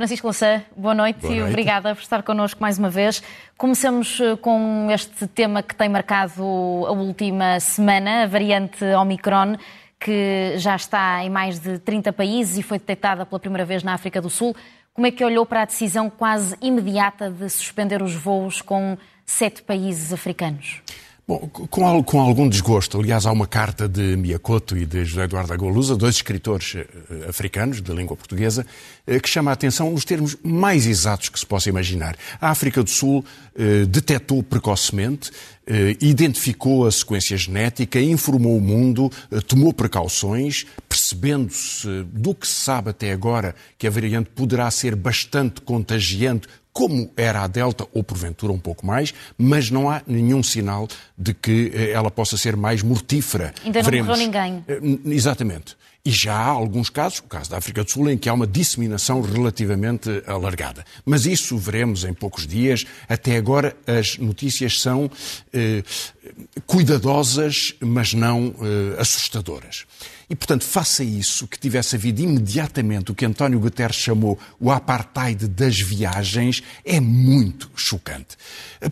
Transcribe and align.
Francisco 0.00 0.28
Louçã, 0.28 0.62
boa 0.74 0.94
noite, 0.94 1.20
boa 1.20 1.34
noite 1.34 1.46
e 1.46 1.50
obrigada 1.50 1.94
por 1.94 2.00
estar 2.00 2.22
connosco 2.22 2.58
mais 2.58 2.78
uma 2.78 2.88
vez. 2.88 3.22
Começamos 3.58 4.18
eh, 4.18 4.34
com 4.34 4.88
este 4.90 5.26
tema 5.26 5.62
que 5.62 5.74
tem 5.74 5.90
marcado 5.90 6.42
a 6.86 6.90
última 6.90 7.60
semana, 7.60 8.22
a 8.22 8.26
variante 8.26 8.82
Omicron, 8.82 9.56
que 10.00 10.54
já 10.56 10.74
está 10.74 11.22
em 11.22 11.28
mais 11.28 11.60
de 11.60 11.78
30 11.78 12.14
países 12.14 12.56
e 12.56 12.62
foi 12.62 12.78
detectada 12.78 13.26
pela 13.26 13.38
primeira 13.38 13.66
vez 13.66 13.82
na 13.82 13.92
África 13.92 14.22
do 14.22 14.30
Sul. 14.30 14.56
Como 14.92 15.06
é 15.06 15.10
que 15.10 15.24
olhou 15.24 15.46
para 15.46 15.62
a 15.62 15.64
decisão 15.64 16.10
quase 16.10 16.56
imediata 16.60 17.30
de 17.30 17.48
suspender 17.48 18.02
os 18.02 18.14
voos 18.14 18.60
com 18.60 18.98
sete 19.24 19.62
países 19.62 20.12
africanos? 20.12 20.82
Bom, 21.30 21.48
com, 21.48 22.02
com, 22.02 22.20
algum 22.20 22.48
desgosto, 22.48 22.98
aliás, 22.98 23.24
há 23.24 23.30
uma 23.30 23.46
carta 23.46 23.88
de 23.88 24.16
Miyakoto 24.16 24.76
e 24.76 24.84
de 24.84 25.04
José 25.04 25.22
Eduardo 25.22 25.52
Agolusa, 25.52 25.96
dois 25.96 26.16
escritores 26.16 26.74
uh, 26.74 27.28
africanos 27.28 27.80
de 27.80 27.92
língua 27.92 28.16
portuguesa, 28.16 28.66
uh, 29.06 29.20
que 29.20 29.28
chama 29.28 29.52
a 29.52 29.54
atenção 29.54 29.92
nos 29.92 30.04
termos 30.04 30.36
mais 30.42 30.88
exatos 30.88 31.28
que 31.28 31.38
se 31.38 31.46
possa 31.46 31.68
imaginar. 31.68 32.16
A 32.40 32.50
África 32.50 32.82
do 32.82 32.90
Sul 32.90 33.24
uh, 33.54 33.86
detectou 33.86 34.42
precocemente, 34.42 35.30
identificou 36.00 36.84
a 36.84 36.90
sequência 36.90 37.36
genética, 37.36 38.00
informou 38.00 38.56
o 38.56 38.60
mundo, 38.60 39.08
tomou 39.46 39.72
precauções, 39.72 40.66
percebendo-se 40.88 41.86
do 42.12 42.34
que 42.34 42.44
se 42.44 42.54
sabe 42.54 42.90
até 42.90 43.12
agora 43.12 43.54
que 43.78 43.86
a 43.86 43.90
variante 43.90 44.30
poderá 44.30 44.68
ser 44.72 44.96
bastante 44.96 45.60
contagiante 45.60 46.48
como 46.80 47.10
era 47.14 47.42
a 47.42 47.46
Delta, 47.46 47.86
ou 47.92 48.02
porventura 48.02 48.50
um 48.50 48.58
pouco 48.58 48.86
mais, 48.86 49.12
mas 49.36 49.70
não 49.70 49.90
há 49.90 50.00
nenhum 50.06 50.42
sinal 50.42 50.88
de 51.16 51.34
que 51.34 51.70
eh, 51.74 51.90
ela 51.90 52.10
possa 52.10 52.38
ser 52.38 52.56
mais 52.56 52.82
mortífera. 52.82 53.52
Ainda 53.62 53.80
não 53.80 53.84
Veremos. 53.84 54.18
ninguém. 54.18 54.64
Eh, 54.66 54.80
exatamente. 55.04 55.76
E 56.02 56.10
já 56.10 56.34
há 56.34 56.46
alguns 56.46 56.88
casos, 56.88 57.18
o 57.18 57.24
caso 57.24 57.50
da 57.50 57.58
África 57.58 57.84
do 57.84 57.90
Sul, 57.90 58.08
em 58.08 58.16
que 58.16 58.30
há 58.30 58.32
uma 58.32 58.46
disseminação 58.46 59.20
relativamente 59.20 60.22
alargada. 60.26 60.82
Mas 61.04 61.26
isso 61.26 61.58
veremos 61.58 62.02
em 62.04 62.14
poucos 62.14 62.46
dias. 62.46 62.86
Até 63.06 63.36
agora 63.36 63.76
as 63.86 64.16
notícias 64.16 64.80
são 64.80 65.10
eh, 65.52 65.82
cuidadosas, 66.66 67.74
mas 67.78 68.14
não 68.14 68.54
eh, 68.62 68.98
assustadoras. 68.98 69.84
E, 70.30 70.36
portanto, 70.36 70.64
faça 70.64 71.02
isso, 71.02 71.48
que 71.48 71.58
tivesse 71.58 71.96
havido 71.96 72.22
imediatamente 72.22 73.10
o 73.10 73.14
que 73.16 73.26
António 73.26 73.58
Guterres 73.58 73.96
chamou 73.96 74.38
o 74.60 74.70
apartheid 74.70 75.48
das 75.48 75.80
viagens, 75.80 76.62
é 76.84 77.00
muito 77.00 77.68
chocante. 77.74 78.36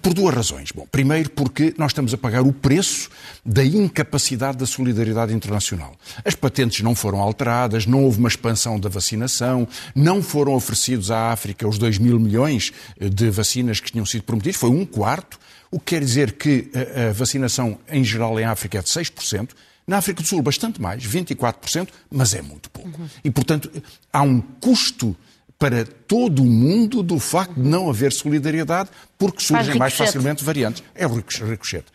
Por 0.03 0.15
duas 0.15 0.35
razões. 0.35 0.73
Bom, 0.73 0.85
primeiro, 0.91 1.31
porque 1.31 1.73
nós 1.79 1.93
estamos 1.93 2.13
a 2.13 2.19
pagar 2.19 2.43
o 2.43 2.53
preço 2.53 3.09
da 3.47 3.65
incapacidade 3.65 4.59
da 4.59 4.67
solidariedade 4.67 5.33
internacional. 5.33 5.95
As 6.25 6.35
patentes 6.35 6.81
não 6.81 6.97
foram 6.97 7.21
alteradas, 7.21 7.87
não 7.87 8.03
houve 8.03 8.19
uma 8.19 8.29
expansão 8.29 8.81
da 8.81 8.89
vacinação, 8.89 9.69
não 9.95 10.21
foram 10.21 10.55
oferecidos 10.55 11.09
à 11.13 11.31
África 11.31 11.69
os 11.69 11.79
2 11.79 11.99
mil 11.99 12.19
milhões 12.19 12.73
de 12.99 13.31
vacinas 13.31 13.79
que 13.79 13.93
tinham 13.93 14.05
sido 14.05 14.25
prometidos, 14.25 14.59
foi 14.59 14.71
um 14.71 14.85
quarto. 14.85 15.39
O 15.71 15.79
que 15.79 15.95
quer 15.95 16.01
dizer 16.01 16.33
que 16.33 16.69
a 17.09 17.13
vacinação 17.13 17.79
em 17.89 18.03
geral 18.03 18.41
em 18.41 18.45
África 18.45 18.79
é 18.79 18.83
de 18.83 18.89
6%, 18.89 19.51
na 19.89 19.97
África 19.97 20.23
do 20.23 20.29
Sul, 20.29 20.43
bastante 20.43 20.81
mais, 20.81 21.03
24%, 21.03 21.89
mas 22.11 22.35
é 22.35 22.43
muito 22.43 22.69
pouco. 22.71 23.01
Uhum. 23.01 23.09
E, 23.25 23.31
portanto, 23.31 23.73
há 24.13 24.21
um 24.21 24.39
custo 24.39 25.17
para 25.59 25.85
todo 25.85 26.43
o 26.43 26.47
mundo 26.47 27.03
do 27.03 27.19
facto 27.19 27.55
de 27.55 27.69
não 27.69 27.91
haver 27.91 28.13
solidariedade, 28.13 28.91
porque 29.19 29.43
surgem 29.43 29.75
mais 29.77 29.95
facilmente 29.95 30.45
variantes. 30.45 30.85
É 30.95 31.07
o 31.07 31.15
ricochete. 31.15 31.87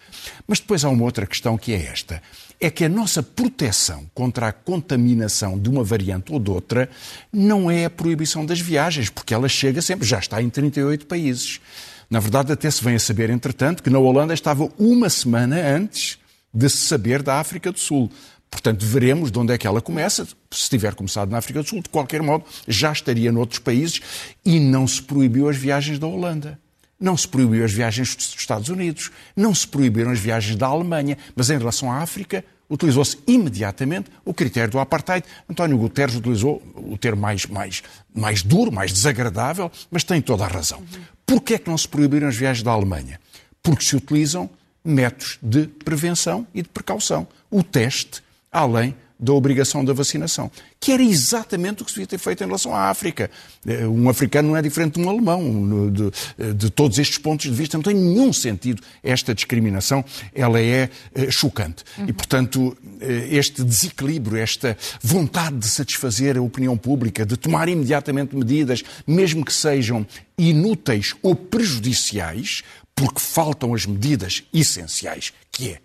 Mas 0.46 0.60
depois 0.60 0.84
há 0.84 0.90
uma 0.90 1.04
outra 1.06 1.26
questão 1.26 1.58
que 1.58 1.72
é 1.72 1.86
esta. 1.86 2.22
É 2.60 2.70
que 2.70 2.84
a 2.84 2.90
nossa 2.90 3.22
proteção 3.22 4.06
contra 4.14 4.48
a 4.48 4.52
contaminação 4.52 5.58
de 5.58 5.70
uma 5.70 5.84
variante 5.84 6.34
ou 6.34 6.40
de 6.40 6.50
outra 6.50 6.90
não 7.32 7.72
é 7.72 7.86
a 7.86 7.90
proibição 7.90 8.46
das 8.46 8.60
viagens, 8.60 9.10
porque 9.10 9.34
ela 9.34 9.48
chega 9.48 9.82
sempre, 9.82 10.06
já 10.06 10.20
está 10.20 10.42
em 10.42 10.50
38 10.50 11.06
países. 11.06 11.62
Na 12.10 12.20
verdade, 12.20 12.52
até 12.52 12.70
se 12.70 12.84
vem 12.84 12.96
a 12.96 13.00
saber, 13.00 13.30
entretanto, 13.30 13.82
que 13.82 13.90
na 13.90 14.00
Holanda 14.00 14.34
estava 14.34 14.70
uma 14.78 15.10
semana 15.10 15.56
antes 15.56 16.18
de 16.54 16.70
se 16.70 16.78
saber 16.78 17.24
da 17.24 17.40
África 17.40 17.72
do 17.72 17.80
Sul. 17.80 18.12
Portanto, 18.50 18.86
veremos 18.86 19.32
de 19.32 19.40
onde 19.40 19.52
é 19.52 19.58
que 19.58 19.66
ela 19.66 19.82
começa. 19.82 20.28
Se 20.52 20.70
tiver 20.70 20.94
começado 20.94 21.30
na 21.30 21.40
África 21.40 21.64
do 21.64 21.68
Sul, 21.68 21.82
de 21.82 21.90
qualquer 21.90 22.22
modo, 22.22 22.46
já 22.68 22.92
estaria 22.92 23.32
noutros 23.32 23.60
países 23.60 24.00
e 24.46 24.60
não 24.60 24.88
se 24.88 25.02
proibiu 25.02 25.50
as 25.50 25.58
viagens 25.58 25.98
da 25.98 26.06
Holanda. 26.06 26.60
Não 27.00 27.18
se 27.18 27.28
proibiu 27.28 27.66
as 27.66 27.74
viagens 27.74 28.16
dos 28.16 28.36
Estados 28.38 28.70
Unidos, 28.70 29.12
não 29.36 29.54
se 29.54 29.68
proibiram 29.68 30.12
as 30.12 30.20
viagens 30.20 30.56
da 30.56 30.68
Alemanha, 30.68 31.18
mas 31.36 31.50
em 31.50 31.58
relação 31.58 31.92
à 31.92 31.98
África, 31.98 32.46
utilizou-se 32.70 33.18
imediatamente 33.28 34.10
o 34.24 34.34
critério 34.34 34.72
do 34.72 34.80
apartheid. 34.80 35.26
António 35.50 35.78
Guterres 35.78 36.16
utilizou 36.16 36.62
o 36.76 36.98
termo 36.98 37.22
mais, 37.22 37.46
mais, 37.46 37.84
mais 38.14 38.42
duro, 38.42 38.72
mais 38.72 38.94
desagradável, 38.94 39.72
mas 39.92 40.04
tem 40.04 40.22
toda 40.22 40.46
a 40.46 40.48
razão. 40.48 40.82
Porquê 41.26 41.56
é 41.56 41.60
que 41.60 41.70
não 41.70 41.78
se 41.78 41.88
proibiram 41.88 42.28
as 42.28 42.36
viagens 42.36 42.64
da 42.64 42.72
Alemanha? 42.72 43.20
Porque 43.62 43.84
se 43.84 43.96
utilizam 43.96 44.50
métodos 44.84 45.38
de 45.42 45.68
prevenção 45.68 46.46
e 46.54 46.62
de 46.62 46.70
precaução. 46.70 47.28
O 47.50 47.64
teste, 47.64 48.22
além 48.52 48.96
da 49.24 49.32
obrigação 49.32 49.86
da 49.86 49.94
vacinação, 49.94 50.52
que 50.80 50.92
era 50.92 51.02
exatamente 51.02 51.82
o 51.82 51.86
que 51.86 51.92
se 51.92 51.96
devia 51.96 52.08
ter 52.08 52.18
feito 52.18 52.44
em 52.44 52.46
relação 52.46 52.76
à 52.76 52.90
África. 52.90 53.32
Eh, 53.66 53.88
um 53.88 54.10
africano 54.10 54.50
não 54.50 54.58
é 54.58 54.62
diferente 54.62 55.00
de 55.00 55.06
um 55.06 55.10
alemão, 55.10 55.90
de, 55.90 56.12
eh, 56.38 56.52
de 56.52 56.70
todos 56.70 57.00
estes 57.00 57.18
pontos 57.18 57.50
de 57.50 57.56
vista. 57.56 57.78
Não 57.78 57.84
tem 57.84 57.96
nenhum 57.96 58.34
sentido 58.34 58.84
esta 59.02 59.34
discriminação, 59.34 60.04
ela 60.36 60.60
é 60.60 60.90
eh, 61.16 61.32
chocante. 61.32 61.86
Uhum. 61.98 62.06
E, 62.10 62.14
portanto, 62.14 62.78
este 63.00 63.64
desequilíbrio, 63.64 64.38
esta 64.38 64.78
vontade 65.02 65.58
de 65.58 65.70
satisfazer 65.70 66.38
a 66.38 66.42
opinião 66.42 66.78
pública, 66.78 67.26
de 67.26 67.38
tomar 67.38 67.70
imediatamente 67.70 68.36
medidas, 68.36 68.84
mesmo 69.08 69.46
que 69.46 69.54
sejam 69.54 70.06
inúteis 70.38 71.16
ou 71.22 71.34
prejudiciais, 71.34 72.62
porque 72.96 73.20
faltam 73.20 73.74
as 73.74 73.86
medidas 73.86 74.44
essenciais, 74.54 75.34
que 75.52 75.72
é 75.72 75.82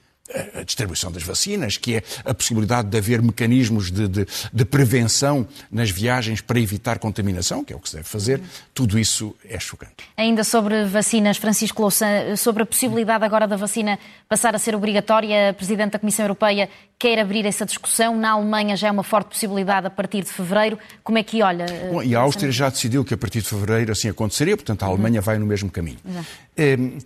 a 0.54 0.62
distribuição 0.62 1.10
das 1.10 1.22
vacinas, 1.22 1.76
que 1.76 1.96
é 1.96 2.02
a 2.24 2.34
possibilidade 2.34 2.88
de 2.88 2.98
haver 2.98 3.22
mecanismos 3.22 3.90
de, 3.90 4.06
de, 4.08 4.26
de, 4.52 4.64
prevenção 4.64 5.46
nas 5.70 5.90
viagens 5.90 6.40
para 6.40 6.60
evitar 6.60 6.98
contaminação, 6.98 7.64
que 7.64 7.72
é 7.72 7.76
o 7.76 7.78
que 7.78 7.88
se 7.88 7.96
deve 7.96 8.08
fazer, 8.08 8.40
tudo 8.74 8.98
isso 8.98 9.34
é 9.48 9.58
chocante. 9.58 9.94
Ainda 10.16 10.44
sobre 10.44 10.84
vacinas, 10.84 11.36
Francisco 11.38 11.80
Louçã, 11.80 12.36
sobre 12.36 12.62
a 12.62 12.66
possibilidade 12.66 13.24
agora 13.24 13.46
da 13.46 13.56
vacina 13.56 13.98
passar 14.28 14.54
a 14.54 14.58
ser 14.58 14.74
obrigatória, 14.74 15.50
a 15.50 15.54
Presidente 15.54 15.92
da 15.92 15.98
Comissão 15.98 16.24
Europeia 16.24 16.68
quer 16.98 17.18
abrir 17.18 17.46
essa 17.46 17.64
discussão. 17.64 18.16
Na 18.16 18.32
Alemanha 18.32 18.76
já 18.76 18.88
é 18.88 18.90
uma 18.90 19.04
forte 19.04 19.28
possibilidade 19.28 19.86
a 19.86 19.90
partir 19.90 20.22
de 20.22 20.30
fevereiro. 20.30 20.78
Como 21.02 21.16
é 21.16 21.22
que 21.22 21.42
olha? 21.42 21.66
Bom, 21.90 22.02
e 22.02 22.14
a 22.14 22.20
Áustria 22.20 22.50
já 22.50 22.68
decidiu 22.68 23.04
que 23.04 23.14
a 23.14 23.16
partir 23.16 23.40
de 23.40 23.48
fevereiro 23.48 23.92
assim 23.92 24.08
aconteceria, 24.08 24.56
portanto 24.56 24.82
a 24.82 24.86
Alemanha 24.86 25.20
uhum. 25.20 25.24
vai 25.24 25.38
no 25.38 25.46
mesmo 25.46 25.70
caminho. 25.70 25.98
Uhum. 26.04 26.98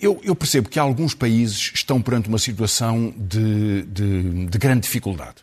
Eu, 0.00 0.20
eu, 0.24 0.34
percebo 0.34 0.68
que 0.68 0.78
alguns 0.78 1.14
países 1.14 1.70
estão 1.74 2.00
perante 2.00 2.28
uma 2.28 2.38
situação 2.38 3.14
de, 3.16 3.82
de, 3.82 4.46
de, 4.46 4.58
grande 4.58 4.80
dificuldade. 4.80 5.36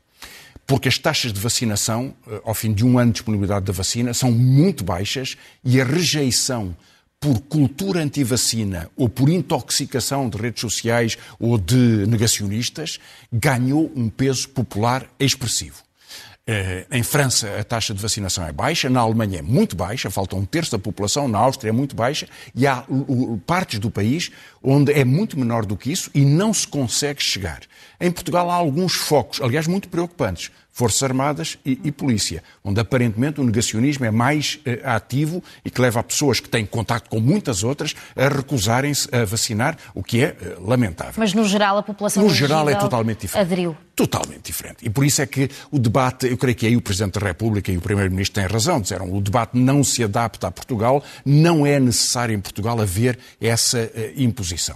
Porque 0.66 0.88
as 0.88 0.98
taxas 0.98 1.32
de 1.32 1.40
vacinação, 1.40 2.16
eh, 2.28 2.42
ao 2.44 2.54
fim 2.54 2.74
de 2.74 2.86
um 2.86 2.98
ano 2.98 3.12
de 3.12 3.18
disponibilidade 3.18 3.66
da 3.66 3.74
vacina, 3.74 4.14
são 4.14 4.32
muito 4.32 4.84
baixas 4.84 5.38
e 5.64 5.80
a 5.80 5.84
rejeição 5.84 6.76
por 7.20 7.40
cultura 7.42 8.02
anti-vacina 8.02 8.90
ou 8.98 9.08
por 9.08 9.30
intoxicação 9.30 10.28
de 10.28 10.38
redes 10.38 10.62
sociais 10.62 11.18
ou 11.40 11.58
de 11.58 12.06
negacionistas 12.08 13.00
ganhou 13.32 13.92
um 13.96 14.10
peso 14.10 14.50
popular 14.50 15.08
expressivo. 15.20 15.83
Eh, 16.46 16.86
em 16.92 17.02
França 17.04 17.58
a 17.58 17.64
taxa 17.64 17.94
de 17.94 18.02
vacinação 18.02 18.46
é 18.46 18.52
baixa, 18.52 18.90
na 18.90 19.00
Alemanha 19.00 19.40
é 19.40 19.42
muito 19.42 19.78
baixa, 19.78 20.12
falta 20.12 20.36
um 20.36 20.44
terço 20.44 20.72
da 20.74 20.80
população, 20.80 21.26
na 21.26 21.38
Áustria 21.40 21.70
é 21.70 21.72
muito 21.72 21.96
baixa, 21.96 22.28
e 22.54 22.68
há 22.68 22.86
partes 23.48 23.80
do 23.80 23.90
país 23.90 24.30
onde 24.62 24.92
é 24.92 25.06
muito 25.06 25.40
menor 25.40 25.66
do 25.66 25.78
que 25.78 25.90
isso 25.90 26.12
e 26.14 26.26
não 26.26 26.54
se 26.54 26.68
consegue 26.68 27.24
chegar. 27.24 27.62
Em 27.98 28.12
Portugal 28.12 28.50
há 28.52 28.56
alguns 28.56 28.94
focos, 28.94 29.40
aliás, 29.42 29.68
muito 29.68 29.88
preocupantes. 29.88 30.52
Forças 30.74 31.04
Armadas 31.04 31.58
e, 31.64 31.80
e, 31.84 31.92
Polícia, 31.92 32.44
onde 32.64 32.80
aparentemente 32.80 33.40
o 33.40 33.44
negacionismo 33.44 34.06
é 34.06 34.12
mais 34.12 34.60
uh, 34.66 34.90
ativo 34.90 35.44
e 35.64 35.70
que 35.70 35.80
leva 35.80 36.00
a 36.00 36.04
pessoas 36.04 36.40
que 36.40 36.50
têm 36.50 36.66
contato 36.66 37.10
com 37.10 37.20
muitas 37.20 37.64
outras 37.64 37.96
a 38.16 38.28
recusarem-se 38.28 39.08
a 39.16 39.24
vacinar, 39.24 39.78
o 39.94 40.04
que 40.04 40.24
é 40.24 40.36
uh, 40.58 40.68
lamentável. 40.68 41.14
Mas 41.18 41.32
no 41.32 41.48
geral 41.48 41.78
a 41.78 41.84
população 41.84 42.24
no 42.24 42.30
geral 42.30 42.68
é 42.68 42.74
totalmente 42.74 43.22
diferente. 43.22 43.46
aderiu. 43.46 43.78
Totalmente 43.96 44.48
diferente. 44.48 44.78
E 44.82 44.90
por 44.90 45.06
isso 45.06 45.22
é 45.22 45.28
que 45.28 45.48
o 45.70 45.78
debate, 45.78 46.26
eu 46.26 46.38
creio 46.38 46.56
que 46.56 46.66
aí 46.66 46.76
o 46.76 46.82
Presidente 46.82 47.20
da 47.20 47.28
República 47.28 47.72
e 47.72 47.78
o 47.78 47.82
Primeiro-Ministro 47.82 48.42
têm 48.42 48.52
razão, 48.52 48.82
disseram 48.82 49.14
o 49.14 49.22
debate 49.22 49.56
não 49.56 49.84
se 49.84 50.04
adapta 50.04 50.48
a 50.48 50.52
Portugal, 50.52 51.04
não 51.24 51.68
é 51.68 51.80
necessário 51.80 52.34
em 52.34 52.40
Portugal 52.40 52.82
haver 52.82 53.20
essa 53.40 53.78
uh, 53.78 53.90
imposição. 54.16 54.76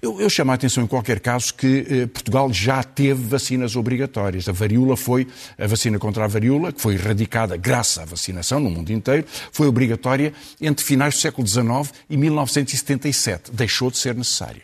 Eu, 0.00 0.20
eu, 0.20 0.30
chamo 0.30 0.52
a 0.52 0.54
atenção, 0.54 0.84
em 0.84 0.86
qualquer 0.86 1.18
caso, 1.18 1.52
que 1.52 1.84
eh, 1.88 2.06
Portugal 2.06 2.52
já 2.52 2.84
teve 2.84 3.20
vacinas 3.20 3.74
obrigatórias. 3.74 4.48
A 4.48 4.52
varíola 4.52 4.96
foi, 4.96 5.26
a 5.58 5.66
vacina 5.66 5.98
contra 5.98 6.24
a 6.24 6.28
varíola, 6.28 6.72
que 6.72 6.80
foi 6.80 6.94
erradicada 6.94 7.56
graças 7.56 7.98
à 7.98 8.04
vacinação 8.04 8.60
no 8.60 8.70
mundo 8.70 8.92
inteiro, 8.92 9.26
foi 9.50 9.66
obrigatória 9.66 10.32
entre 10.60 10.84
finais 10.84 11.14
do 11.14 11.20
século 11.20 11.46
XIX 11.46 11.92
e 12.08 12.16
1977. 12.16 13.50
Deixou 13.52 13.90
de 13.90 13.98
ser 13.98 14.14
necessária. 14.14 14.62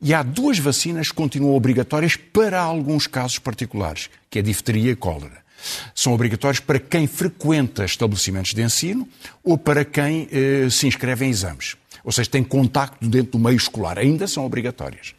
E 0.00 0.12
há 0.12 0.22
duas 0.22 0.58
vacinas 0.58 1.08
que 1.08 1.14
continuam 1.14 1.56
obrigatórias 1.56 2.16
para 2.16 2.60
alguns 2.60 3.06
casos 3.06 3.38
particulares, 3.38 4.10
que 4.28 4.38
é 4.38 4.42
a 4.42 4.44
difteria 4.44 4.92
e 4.92 4.96
cólera. 4.96 5.46
São 5.94 6.12
obrigatórios 6.12 6.60
para 6.60 6.78
quem 6.78 7.06
frequenta 7.06 7.86
estabelecimentos 7.86 8.52
de 8.52 8.60
ensino 8.60 9.08
ou 9.42 9.56
para 9.56 9.86
quem 9.86 10.28
eh, 10.30 10.68
se 10.70 10.86
inscreve 10.86 11.24
em 11.24 11.30
exames 11.30 11.76
ou 12.06 12.12
seja, 12.12 12.30
têm 12.30 12.44
contacto 12.44 13.08
dentro 13.08 13.32
do 13.32 13.38
meio 13.40 13.56
escolar, 13.56 13.98
ainda 13.98 14.28
são 14.28 14.46
obrigatórias. 14.46 15.12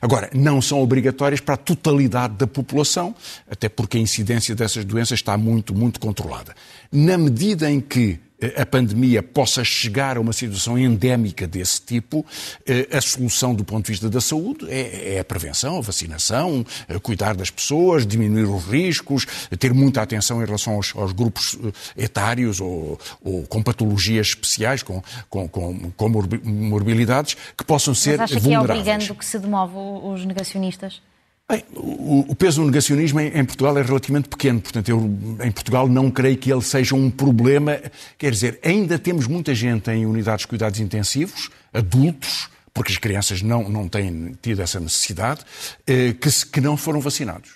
Agora, 0.00 0.30
não 0.32 0.62
são 0.62 0.80
obrigatórias 0.80 1.38
para 1.38 1.54
a 1.54 1.58
totalidade 1.58 2.34
da 2.34 2.46
população, 2.46 3.14
até 3.48 3.68
porque 3.68 3.98
a 3.98 4.00
incidência 4.00 4.54
dessas 4.54 4.82
doenças 4.86 5.18
está 5.18 5.36
muito, 5.36 5.74
muito 5.74 6.00
controlada. 6.00 6.56
Na 6.90 7.18
medida 7.18 7.70
em 7.70 7.78
que 7.78 8.18
a 8.56 8.66
pandemia 8.66 9.22
possa 9.22 9.62
chegar 9.64 10.16
a 10.16 10.20
uma 10.20 10.32
situação 10.32 10.78
endémica 10.78 11.46
desse 11.46 11.80
tipo, 11.80 12.24
eh, 12.66 12.88
a 12.92 13.00
solução 13.00 13.54
do 13.54 13.64
ponto 13.64 13.86
de 13.86 13.92
vista 13.92 14.08
da 14.08 14.20
saúde 14.20 14.66
é, 14.68 15.16
é 15.16 15.20
a 15.20 15.24
prevenção, 15.24 15.78
a 15.78 15.80
vacinação, 15.80 16.64
cuidar 17.02 17.34
das 17.34 17.50
pessoas, 17.50 18.06
diminuir 18.06 18.44
os 18.44 18.64
riscos, 18.64 19.26
ter 19.58 19.74
muita 19.74 20.02
atenção 20.02 20.42
em 20.42 20.46
relação 20.46 20.74
aos, 20.74 20.94
aos 20.96 21.12
grupos 21.12 21.58
eh, 21.96 22.04
etários 22.04 22.60
ou, 22.60 22.98
ou, 23.22 23.42
com 23.46 23.62
patologias 23.62 24.28
especiais, 24.28 24.82
com, 24.82 25.02
com, 25.28 25.48
com, 25.48 25.90
com 25.90 26.08
morbilidades, 26.08 27.36
que 27.56 27.64
possam 27.64 27.94
ser 27.94 28.18
Mas 28.18 28.30
acha 28.30 28.40
vulneráveis. 28.40 28.82
que 28.82 28.90
é 28.90 28.94
obrigando 28.94 29.14
que 29.18 29.24
se 29.24 29.38
demove 29.38 29.74
os 29.76 30.24
negacionistas? 30.24 31.00
Bem, 31.50 31.64
o, 31.74 32.32
peso 32.36 32.60
do 32.60 32.66
negacionismo 32.66 33.18
em, 33.18 33.44
Portugal 33.44 33.76
é 33.76 33.82
relativamente 33.82 34.28
pequeno, 34.28 34.60
portanto, 34.60 34.88
eu 34.88 35.00
em 35.42 35.50
Portugal 35.50 35.88
não 35.88 36.08
creio 36.08 36.36
que 36.36 36.52
ele 36.52 36.62
seja 36.62 36.94
um 36.94 37.10
problema. 37.10 37.80
Quer 38.16 38.30
dizer, 38.30 38.60
ainda 38.62 38.96
temos 39.00 39.26
muita 39.26 39.52
gente 39.52 39.90
em 39.90 40.06
unidades 40.06 40.42
de 40.42 40.46
cuidados 40.46 40.78
intensivos, 40.78 41.50
adultos, 41.74 42.48
porque 42.72 42.92
as 42.92 42.98
crianças 42.98 43.42
não, 43.42 43.68
não 43.68 43.88
têm 43.88 44.38
tido 44.40 44.62
essa 44.62 44.78
necessidade, 44.78 45.40
eh, 45.84 46.12
que, 46.12 46.30
que 46.52 46.60
não 46.60 46.76
foram 46.76 47.00
vacinados. 47.00 47.50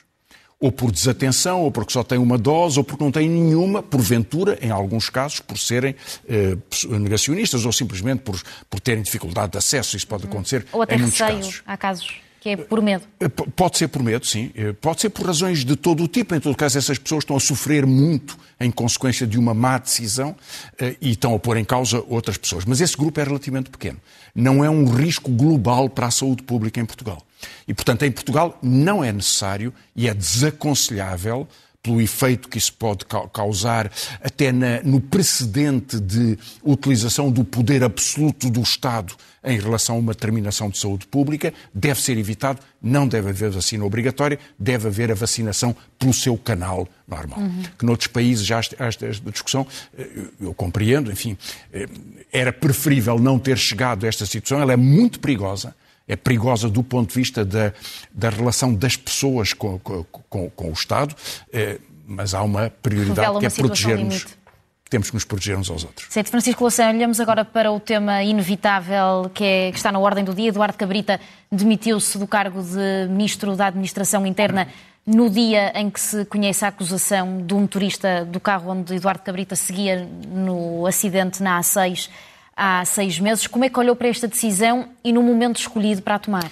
Ou 0.58 0.72
por 0.72 0.90
desatenção, 0.90 1.60
ou 1.60 1.70
porque 1.70 1.92
só 1.92 2.02
têm 2.02 2.18
uma 2.18 2.36
dose, 2.36 2.80
ou 2.80 2.84
porque 2.84 3.04
não 3.04 3.12
têm 3.12 3.28
nenhuma, 3.28 3.80
porventura, 3.80 4.58
em 4.60 4.70
alguns 4.70 5.08
casos, 5.08 5.38
por 5.38 5.56
serem 5.56 5.94
eh, 6.28 6.56
negacionistas, 6.98 7.64
ou 7.64 7.72
simplesmente 7.72 8.22
por, 8.22 8.42
por 8.68 8.80
terem 8.80 9.04
dificuldade 9.04 9.52
de 9.52 9.58
acesso. 9.58 9.96
Isso 9.96 10.08
pode 10.08 10.24
acontecer 10.24 10.66
ou 10.72 10.82
até 10.82 10.96
em 10.96 10.98
muitos 10.98 11.20
receio. 11.20 11.38
casos. 11.38 11.62
Há 11.64 11.76
casos 11.76 12.24
que 12.44 12.50
é 12.50 12.56
por 12.58 12.82
medo? 12.82 13.04
Eh, 13.18 13.26
pode 13.26 13.78
ser 13.78 13.88
por 13.88 14.02
medo, 14.02 14.26
sim. 14.26 14.50
Eh, 14.54 14.74
pode 14.74 15.00
ser 15.00 15.08
por 15.08 15.24
razões 15.24 15.64
de 15.64 15.76
todo 15.76 16.04
o 16.04 16.06
tipo. 16.06 16.34
Em 16.34 16.40
todo 16.40 16.54
caso, 16.54 16.76
essas 16.76 16.98
pessoas 16.98 17.22
estão 17.22 17.38
a 17.38 17.40
sofrer 17.40 17.86
muito 17.86 18.38
em 18.60 18.70
consequência 18.70 19.26
de 19.26 19.38
uma 19.38 19.54
má 19.54 19.78
decisão 19.78 20.36
eh, 20.78 20.94
e 21.00 21.12
estão 21.12 21.34
a 21.34 21.38
pôr 21.38 21.56
em 21.56 21.64
causa 21.64 22.04
outras 22.06 22.36
pessoas. 22.36 22.66
Mas 22.66 22.82
esse 22.82 22.94
grupo 22.98 23.18
é 23.18 23.24
relativamente 23.24 23.70
pequeno. 23.70 23.98
Não 24.34 24.62
é 24.62 24.68
um 24.68 24.84
risco 24.84 25.30
global 25.30 25.88
para 25.88 26.08
a 26.08 26.10
saúde 26.10 26.42
pública 26.42 26.78
em 26.78 26.84
Portugal. 26.84 27.22
E, 27.66 27.72
portanto, 27.72 28.02
em 28.02 28.12
Portugal 28.12 28.58
não 28.62 29.02
é 29.02 29.10
necessário 29.10 29.72
e 29.96 30.06
é 30.06 30.12
desaconselhável 30.12 31.48
pelo 31.84 32.00
efeito 32.00 32.48
que 32.48 32.56
isso 32.56 32.72
pode 32.72 33.04
causar, 33.30 33.92
até 34.22 34.50
na, 34.50 34.82
no 34.82 35.02
precedente 35.02 36.00
de 36.00 36.38
utilização 36.62 37.30
do 37.30 37.44
poder 37.44 37.84
absoluto 37.84 38.48
do 38.48 38.62
Estado 38.62 39.14
em 39.44 39.60
relação 39.60 39.96
a 39.96 39.98
uma 39.98 40.14
determinação 40.14 40.70
de 40.70 40.78
saúde 40.78 41.06
pública, 41.06 41.52
deve 41.74 42.00
ser 42.00 42.16
evitado, 42.16 42.58
não 42.80 43.06
deve 43.06 43.28
haver 43.28 43.50
vacina 43.50 43.84
obrigatória, 43.84 44.38
deve 44.58 44.88
haver 44.88 45.12
a 45.12 45.14
vacinação 45.14 45.76
pelo 45.98 46.14
seu 46.14 46.38
canal 46.38 46.88
normal. 47.06 47.40
Uhum. 47.40 47.62
Que 47.78 47.84
noutros 47.84 48.06
países 48.06 48.46
já 48.46 48.58
esta, 48.60 48.82
esta 48.82 49.30
discussão, 49.30 49.66
eh, 49.98 50.08
eu 50.40 50.54
compreendo, 50.54 51.12
enfim, 51.12 51.36
eh, 51.70 51.86
era 52.32 52.50
preferível 52.50 53.18
não 53.18 53.38
ter 53.38 53.58
chegado 53.58 54.06
a 54.06 54.08
esta 54.08 54.24
situação, 54.24 54.62
ela 54.62 54.72
é 54.72 54.76
muito 54.76 55.20
perigosa, 55.20 55.76
é 56.06 56.16
perigosa 56.16 56.68
do 56.68 56.82
ponto 56.82 57.08
de 57.10 57.14
vista 57.14 57.44
da, 57.44 57.72
da 58.12 58.30
relação 58.30 58.74
das 58.74 58.96
pessoas 58.96 59.52
com, 59.52 59.78
com, 59.78 60.04
com, 60.04 60.50
com 60.50 60.68
o 60.68 60.72
Estado, 60.72 61.14
eh, 61.52 61.78
mas 62.06 62.34
há 62.34 62.42
uma 62.42 62.70
prioridade 62.70 63.30
uma 63.30 63.40
que 63.40 63.46
é 63.46 63.50
proteger-nos. 63.50 64.26
Temos 64.90 65.08
que 65.08 65.16
nos 65.16 65.24
proteger 65.24 65.56
uns 65.56 65.70
aos 65.70 65.82
outros. 65.82 66.06
Certo, 66.10 66.28
Francisco 66.28 66.62
Louçã, 66.62 66.88
olhamos 66.90 67.18
agora 67.18 67.44
para 67.44 67.72
o 67.72 67.80
tema 67.80 68.22
inevitável 68.22 69.30
que, 69.32 69.42
é, 69.42 69.70
que 69.72 69.76
está 69.78 69.90
na 69.90 69.98
ordem 69.98 70.22
do 70.22 70.34
dia. 70.34 70.50
Eduardo 70.50 70.76
Cabrita 70.76 71.18
demitiu-se 71.50 72.16
do 72.18 72.26
cargo 72.26 72.62
de 72.62 73.08
Ministro 73.08 73.56
da 73.56 73.66
Administração 73.66 74.24
Interna 74.26 74.68
no 75.06 75.28
dia 75.28 75.72
em 75.74 75.90
que 75.90 75.98
se 75.98 76.24
conhece 76.26 76.64
a 76.64 76.68
acusação 76.68 77.44
de 77.44 77.54
um 77.54 77.60
motorista 77.60 78.24
do 78.24 78.38
carro 78.38 78.70
onde 78.70 78.94
Eduardo 78.94 79.22
Cabrita 79.22 79.56
seguia 79.56 80.08
no 80.28 80.86
acidente 80.86 81.42
na 81.42 81.60
A6 81.60 82.08
há 82.56 82.84
seis 82.84 83.18
meses. 83.18 83.46
Como 83.46 83.64
é 83.64 83.68
que 83.68 83.78
olhou 83.78 83.96
para 83.96 84.08
esta 84.08 84.28
decisão 84.28 84.88
e 85.02 85.12
no 85.12 85.22
momento 85.22 85.60
escolhido 85.60 86.02
para 86.02 86.16
a 86.16 86.18
tomar? 86.18 86.50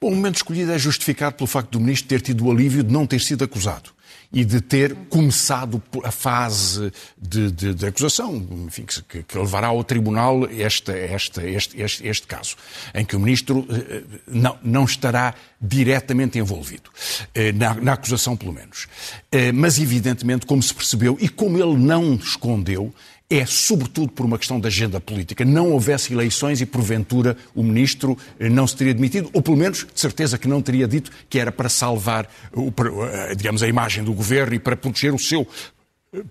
Bom, 0.00 0.08
o 0.08 0.14
momento 0.14 0.36
escolhido 0.36 0.72
é 0.72 0.78
justificado 0.78 1.36
pelo 1.36 1.46
facto 1.46 1.70
do 1.70 1.80
Ministro 1.80 2.08
ter 2.08 2.20
tido 2.20 2.46
o 2.46 2.50
alívio 2.50 2.82
de 2.82 2.92
não 2.92 3.06
ter 3.06 3.20
sido 3.20 3.44
acusado 3.44 3.90
e 4.34 4.44
de 4.44 4.60
ter 4.60 4.94
começado 5.08 5.80
a 6.02 6.10
fase 6.10 6.92
de, 7.16 7.50
de, 7.52 7.72
de 7.72 7.86
acusação, 7.86 8.44
enfim, 8.66 8.84
que, 8.84 9.22
que, 9.22 9.38
levará 9.38 9.68
ao 9.68 9.84
Tribunal 9.84 10.46
este, 10.50 10.90
este, 10.90 11.40
este, 11.76 12.06
este, 12.06 12.26
caso, 12.26 12.56
em 12.92 13.04
que 13.04 13.14
o 13.14 13.20
Ministro 13.20 13.64
eh, 13.70 14.02
não, 14.26 14.58
não 14.62 14.84
estará 14.84 15.34
diretamente 15.60 16.38
envolvido, 16.38 16.90
eh, 17.34 17.52
na, 17.52 17.74
na 17.74 17.92
acusação 17.92 18.36
pelo 18.36 18.52
menos. 18.52 18.88
Eh, 19.30 19.52
mas, 19.52 19.78
evidentemente, 19.78 20.46
como 20.46 20.62
se 20.62 20.74
percebeu 20.74 21.16
e 21.20 21.28
como 21.28 21.56
ele 21.56 21.76
não 21.76 22.14
escondeu, 22.14 22.92
é 23.28 23.46
sobretudo 23.46 24.12
por 24.12 24.26
uma 24.26 24.38
questão 24.38 24.60
de 24.60 24.66
agenda 24.66 25.00
política. 25.00 25.44
Não 25.44 25.72
houvesse 25.72 26.12
eleições 26.12 26.60
e, 26.60 26.66
porventura, 26.66 27.36
o 27.54 27.62
ministro 27.62 28.16
eh, 28.38 28.48
não 28.48 28.66
se 28.66 28.76
teria 28.76 28.94
demitido, 28.94 29.30
ou 29.32 29.40
pelo 29.40 29.56
menos, 29.56 29.86
de 29.92 30.00
certeza 30.00 30.38
que 30.38 30.46
não 30.46 30.60
teria 30.60 30.86
dito 30.86 31.10
que 31.28 31.38
era 31.38 31.50
para 31.50 31.68
salvar, 31.68 32.28
eh, 32.54 33.34
digamos, 33.34 33.62
a 33.62 33.68
imagem 33.68 34.04
do 34.04 34.12
governo 34.12 34.23
e 34.32 34.58
para 34.58 34.76
proteger 34.76 35.12
o 35.14 35.18
seu 35.18 35.46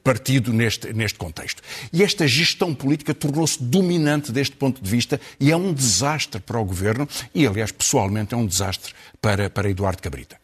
partido 0.04 0.54
neste, 0.54 0.94
neste 0.94 1.18
contexto. 1.18 1.62
E 1.92 2.04
esta 2.04 2.28
gestão 2.28 2.74
política 2.74 3.14
tornou-se 3.14 3.62
dominante 3.62 4.32
deste 4.32 4.56
ponto 4.56 4.82
de 4.82 4.90
vista 4.90 5.20
e 5.40 5.52
é 5.52 5.58
um 5.58 5.74
desastre 5.74 6.40
para 6.40 6.60
o 6.60 6.66
governo 6.66 7.08
e, 7.34 7.46
aliás, 7.46 7.72
pessoalmente, 7.72 8.34
é 8.34 8.38
um 8.38 8.46
desastre 8.46 8.94
para, 9.22 9.50
para 9.50 9.70
Eduardo 9.70 10.02
Cabrita. 10.02 10.38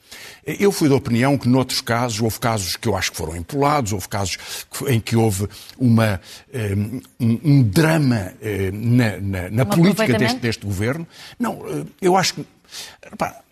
Eu 0.46 0.72
fui 0.72 0.90
da 0.90 0.96
opinião 0.96 1.38
que, 1.38 1.48
noutros 1.48 1.82
casos, 1.82 2.20
houve 2.20 2.40
casos 2.40 2.76
que 2.76 2.88
eu 2.88 2.96
acho 2.96 3.12
que 3.12 3.18
foram 3.18 3.36
empolados, 3.36 3.94
houve 3.94 4.08
casos 4.08 4.38
em 4.88 5.00
que 5.00 5.16
houve 5.16 5.48
uma, 5.78 6.20
eh, 6.52 6.74
um, 7.20 7.40
um 7.44 7.64
drama 7.64 8.34
eh, 8.42 8.72
na, 8.74 9.18
na, 9.18 9.50
na 9.52 9.66
política 9.66 10.18
deste, 10.18 10.40
deste, 10.40 10.66
governo. 10.66 11.08
Não, 11.38 11.62
eh, 11.68 11.86
eu 12.02 12.18
acho 12.18 12.36
que. 12.36 12.46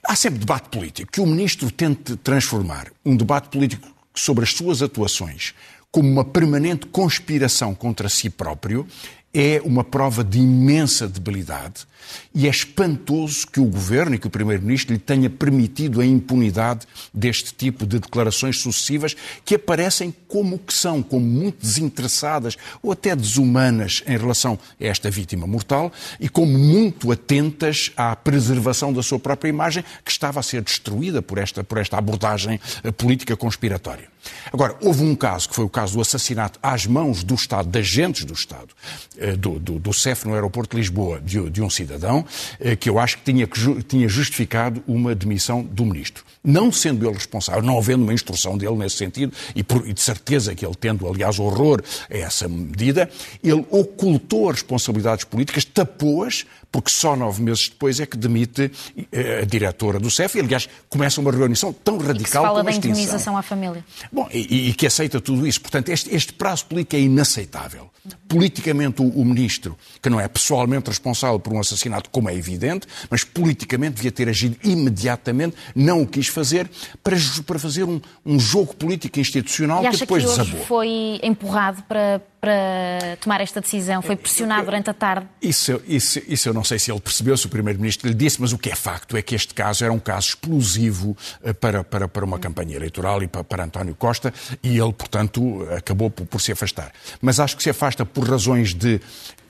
Há 0.04 0.16
sempre 0.16 0.40
debate 0.40 0.70
político. 0.70 1.12
Que 1.12 1.22
o 1.22 1.26
ministro 1.26 1.72
tente 1.72 2.16
transformar 2.18 2.88
um 3.06 3.16
debate 3.16 3.50
político 3.50 3.88
sobre 4.14 4.44
as 4.44 4.54
suas 4.54 4.82
atuações 4.82 5.54
como 5.98 6.12
uma 6.12 6.24
permanente 6.24 6.86
conspiração 6.86 7.74
contra 7.74 8.08
si 8.08 8.30
próprio 8.30 8.86
é 9.34 9.60
uma 9.66 9.84
prova 9.84 10.24
de 10.24 10.38
imensa 10.38 11.08
debilidade 11.08 11.88
e 12.36 12.46
é 12.46 12.52
espantoso 12.52 13.48
que 13.48 13.60
o 13.60 13.66
Governo 13.66 14.14
e 14.14 14.20
que 14.20 14.28
o 14.28 14.30
Primeiro-Ministro 14.30 14.94
lhe 14.94 15.00
tenha 15.00 15.28
permitido 15.28 16.00
a 16.00 16.06
impunidade 16.06 16.86
deste 17.12 17.52
tipo 17.52 17.84
de 17.84 17.98
declarações 17.98 18.60
sucessivas 18.60 19.16
que 19.44 19.56
aparecem 19.56 20.14
como 20.28 20.60
que 20.60 20.72
são, 20.72 21.02
como 21.02 21.26
muito 21.26 21.66
desinteressadas 21.66 22.56
ou 22.84 22.92
até 22.92 23.16
desumanas 23.16 24.04
em 24.06 24.18
relação 24.18 24.60
a 24.80 24.86
esta 24.86 25.10
vítima 25.10 25.48
mortal 25.48 25.92
e 26.20 26.30
como 26.30 26.60
muito 26.60 27.12
atentas 27.12 27.92
à 27.98 28.16
preservação 28.16 28.94
da 28.94 29.02
sua 29.02 29.18
própria 29.18 29.50
imagem 29.50 29.84
que 30.06 30.12
estava 30.12 30.40
a 30.40 30.44
ser 30.44 30.62
destruída 30.62 31.24
por 31.24 31.40
esta, 31.40 31.64
por 31.64 31.80
esta 31.80 31.98
abordagem 31.98 32.60
eh, 32.84 32.92
política 32.92 33.36
conspiratória. 33.36 34.16
Agora, 34.52 34.76
houve 34.82 35.04
um 35.04 35.16
caso, 35.16 35.50
que 35.50 35.56
foi 35.56 35.66
o 35.66 35.70
caso 35.70 35.94
do 35.94 36.02
assassinato 36.02 36.60
às 36.62 36.86
mãos 36.86 37.24
do 37.24 37.36
Estado, 37.36 37.70
de 37.70 37.80
agentes 37.80 38.26
do 38.26 38.34
Estado, 38.34 38.70
eh, 39.18 39.36
do, 39.36 39.60
do, 39.60 39.80
do 39.80 39.94
CEF 39.94 40.26
no 40.28 40.34
aeroporto 40.34 40.76
de 40.76 40.82
Lisboa, 40.82 41.20
de, 41.20 41.50
de 41.50 41.62
um 41.62 41.70
cidadão, 41.70 42.26
eh, 42.60 42.76
que 42.76 42.90
eu 42.90 43.00
acho 43.00 43.18
que 43.18 43.24
tinha, 43.32 43.48
que 43.48 43.84
tinha 43.84 44.08
justificado 44.08 44.84
uma 44.88 45.14
demissão 45.14 45.64
do 45.64 45.86
Ministro. 45.86 46.24
Não 46.48 46.72
sendo 46.72 47.06
ele 47.06 47.16
responsável, 47.16 47.62
não 47.62 47.78
havendo 47.78 48.04
uma 48.04 48.14
instrução 48.14 48.58
dele 48.58 48.76
nesse 48.78 48.96
sentido, 48.96 49.34
e, 49.54 49.62
por, 49.62 49.86
e 49.86 49.92
de 49.92 50.02
certeza 50.02 50.56
que 50.56 50.66
ele 50.66 50.76
tendo, 50.76 51.06
aliás, 51.06 51.38
horror 51.40 51.84
a 52.10 52.18
essa 52.18 52.48
medida, 52.48 53.10
ele 53.44 53.66
ocultou 53.70 54.50
as 54.50 54.56
responsabilidades 54.56 55.26
políticas, 55.26 55.66
tapou-as, 55.66 56.46
porque 56.72 56.90
só 56.90 57.16
nove 57.16 57.42
meses 57.42 57.70
depois 57.70 58.00
é 58.00 58.06
que 58.06 58.18
demite 58.18 58.72
eh, 59.12 59.42
a 59.42 59.46
diretora 59.46 60.00
do 60.00 60.10
CEF, 60.10 60.38
e 60.38 60.42
aliás 60.42 60.70
começa 60.90 61.20
uma 61.20 61.32
reunião 61.32 61.74
tão 61.84 61.98
radical 61.98 62.16
e 62.16 62.24
que 62.24 62.30
se 62.30 62.38
fala 62.38 62.64
da 62.64 62.72
indemnização 62.72 63.38
à 63.38 63.42
família. 63.42 63.84
Bom, 64.12 64.30
e, 64.32 64.70
e, 64.70 64.74
que 64.74 64.86
aceita 64.86 65.20
tudo 65.20 65.48
isso. 65.48 65.60
Portanto, 65.62 65.90
este, 65.90 66.14
este 66.14 66.34
prazo 66.34 66.66
político 66.66 66.96
é 66.96 67.00
inaceitável. 67.00 67.90
Politicamente, 68.28 69.02
o, 69.02 69.08
o, 69.08 69.26
ministro, 69.26 69.78
que 70.02 70.10
não 70.10 70.20
é 70.20 70.28
pessoalmente 70.28 70.90
responsável 70.90 71.40
por 71.40 71.54
um 71.54 71.60
assassinato, 71.60 72.10
como 72.10 72.30
é 72.30 72.36
evidente, 72.36 72.88
mas 73.10 73.24
politicamente 73.24 73.96
devia 73.96 74.12
ter 74.12 74.30
agido 74.30 74.58
imediatamente, 74.64 75.56
não 75.76 76.02
o 76.02 76.08
quis 76.08 76.28
fazer, 76.38 76.70
para, 77.04 77.18
para 77.48 77.58
fazer 77.58 77.84
um, 77.84 78.00
um 78.24 78.40
jogo 78.40 78.76
político 78.76 79.20
institucional 79.20 79.84
e 79.84 79.90
que 79.90 79.98
depois 79.98 80.24
que 80.24 80.30
hoje 80.30 80.40
desabou. 80.40 80.66
foi 80.66 81.20
empurrado 81.24 81.82
para, 81.84 82.22
para 82.40 83.18
tomar 83.20 83.42
esta 83.42 83.60
decisão? 83.60 84.04
Foi 84.04 84.16
pressionado 84.16 84.66
durante 84.66 84.92
a 84.92 84.94
tarde? 84.94 85.28
Isso, 85.42 85.82
isso, 85.88 86.22
isso 86.28 86.48
eu 86.48 86.54
não 86.54 86.64
sei 86.64 86.78
se 86.78 86.92
ele 86.92 87.00
percebeu, 87.00 87.36
se 87.36 87.48
o 87.48 87.50
Primeiro-Ministro 87.50 88.08
lhe 88.08 88.14
disse, 88.14 88.40
mas 88.40 88.54
o 88.54 88.58
que 88.58 88.70
é 88.70 88.76
facto 88.76 89.18
é 89.18 89.22
que 89.24 89.34
este 89.34 89.54
caso 89.56 89.84
era 89.84 89.92
um 89.92 90.00
caso 90.00 90.28
explosivo 90.28 91.18
eh, 91.44 91.54
para, 91.54 91.84
para, 91.84 92.08
para 92.08 92.24
uma 92.24 92.38
campanha 92.38 92.76
eleitoral 92.76 93.24
e 93.24 93.28
para, 93.28 93.44
para 93.44 93.64
António 93.64 93.96
Costa 93.96 94.32
e 94.62 94.78
ele, 94.78 94.94
portanto, 94.94 95.68
acabou 95.76 96.12
por, 96.12 96.28
por 96.28 96.40
se 96.40 96.52
afastar. 96.52 96.92
Mas 97.20 97.40
acho 97.40 97.58
que 97.58 97.64
se 97.64 97.72
afasta 97.72 98.06
por 98.06 98.30
razões 98.30 98.76
de 98.76 99.02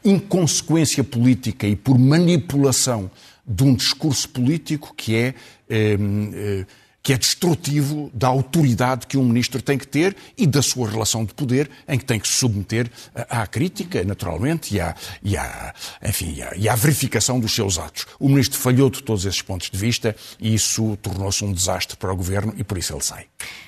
inconsequência 0.06 1.03
política 1.03 1.67
e 1.67 1.75
por 1.75 2.00
manipulação 2.00 3.12
de 3.48 3.63
um 3.63 3.74
discurso 3.74 4.27
político 4.29 4.94
que 4.96 5.15
é. 5.15 5.34
Eh, 5.70 5.98
eh, 6.34 6.66
que 7.08 7.14
é 7.14 7.18
destrutivo 7.18 8.12
da 8.14 8.28
autoridade 8.28 9.08
que 9.08 9.18
um 9.18 9.24
ministro 9.24 9.62
tem 9.62 9.78
que 9.78 9.88
ter 9.88 10.14
e 10.38 10.46
da 10.46 10.62
sua 10.62 10.90
relação 10.90 11.24
de 11.24 11.34
poder, 11.34 11.70
em 11.88 11.98
que 11.98 12.04
tem 12.04 12.20
que 12.20 12.28
se 12.28 12.34
submeter 12.34 12.92
à 13.30 13.48
crítica, 13.48 14.04
naturalmente, 14.04 14.76
e 14.76 14.82
à, 14.82 14.94
e 15.24 15.38
à, 15.38 15.74
enfim, 16.04 16.34
e 16.36 16.44
à, 16.44 16.52
e 16.58 16.68
à 16.68 16.76
verificação 16.76 17.40
dos 17.40 17.56
seus 17.56 17.80
atos. 17.80 18.06
O 18.20 18.28
ministro 18.28 18.60
falhou 18.60 18.90
de 18.90 19.02
todos 19.02 19.26
esses 19.26 19.42
pontos 19.42 19.70
de 19.70 19.78
vista 19.78 20.14
e 20.38 20.54
isso 20.54 20.98
tornou-se 21.02 21.46
um 21.46 21.54
desastre 21.54 21.96
para 21.96 22.12
o 22.12 22.16
governo 22.18 22.54
e 22.58 22.64
por 22.66 22.78
isso 22.78 22.92
ele 22.92 23.02
sai. 23.02 23.26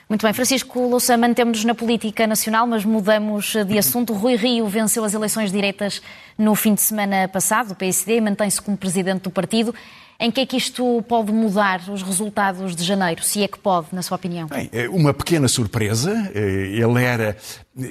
Muito 0.10 0.24
bem, 0.24 0.34
Francisco 0.34 0.78
Louça, 0.90 1.16
mantemos-nos 1.16 1.64
na 1.64 1.74
política 1.74 2.28
nacional, 2.28 2.68
mas 2.68 2.84
mudamos 2.84 3.54
de 3.54 3.78
assunto. 3.78 4.12
Rui 4.12 4.36
Rio 4.36 4.68
venceu 4.68 5.06
as 5.06 5.14
eleições 5.14 5.50
diretas 5.50 6.02
no 6.38 6.56
fim 6.56 6.74
de 6.74 6.82
semana 6.82 7.26
passado. 7.30 7.72
O 7.72 7.76
PSD 7.76 8.20
mantém-se 8.20 8.62
como 8.62 8.76
presidente 8.76 9.22
do 9.22 9.32
partido. 9.32 9.74
Em 10.20 10.30
que 10.30 10.42
é 10.42 10.46
que 10.46 10.58
isto 10.58 11.02
pode 11.08 11.32
mudar 11.32 11.82
os 11.90 12.04
resultados 12.04 12.76
de 12.76 12.84
janeiro, 12.84 13.24
se 13.24 13.42
é 13.42 13.48
que 13.48 13.58
pode, 13.58 13.88
na 13.94 14.02
sua 14.02 14.16
opinião? 14.18 14.50
Bem, 14.50 14.70
é 14.74 14.90
uma 14.90 15.14
pequena 15.14 15.48
surpresa. 15.48 16.30
Eh, 16.36 16.72
ele 16.74 17.02
era 17.02 17.38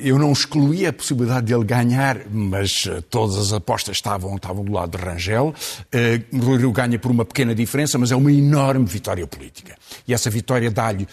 eu 0.02 0.18
não 0.18 0.32
excluí 0.32 0.86
a 0.86 0.92
possibilidade 0.92 1.46
de 1.46 1.54
ele 1.54 1.64
ganhar, 1.64 2.18
mas 2.30 2.86
uh, 2.86 3.02
todas 3.02 3.36
as 3.36 3.52
apostas 3.52 3.96
estavam, 3.96 4.34
estavam 4.36 4.64
do 4.64 4.72
lado 4.72 4.96
de 4.96 5.04
Rangel. 5.04 5.54
Uh, 5.94 6.44
Rui 6.44 6.58
Rio 6.58 6.72
ganha 6.72 6.98
por 6.98 7.10
uma 7.10 7.24
pequena 7.24 7.54
diferença, 7.54 7.98
mas 7.98 8.12
é 8.12 8.16
uma 8.16 8.32
enorme 8.32 8.84
vitória 8.84 9.26
política. 9.26 9.76
E 10.06 10.12
essa 10.12 10.30
vitória 10.30 10.70
dá-lhe 10.70 11.08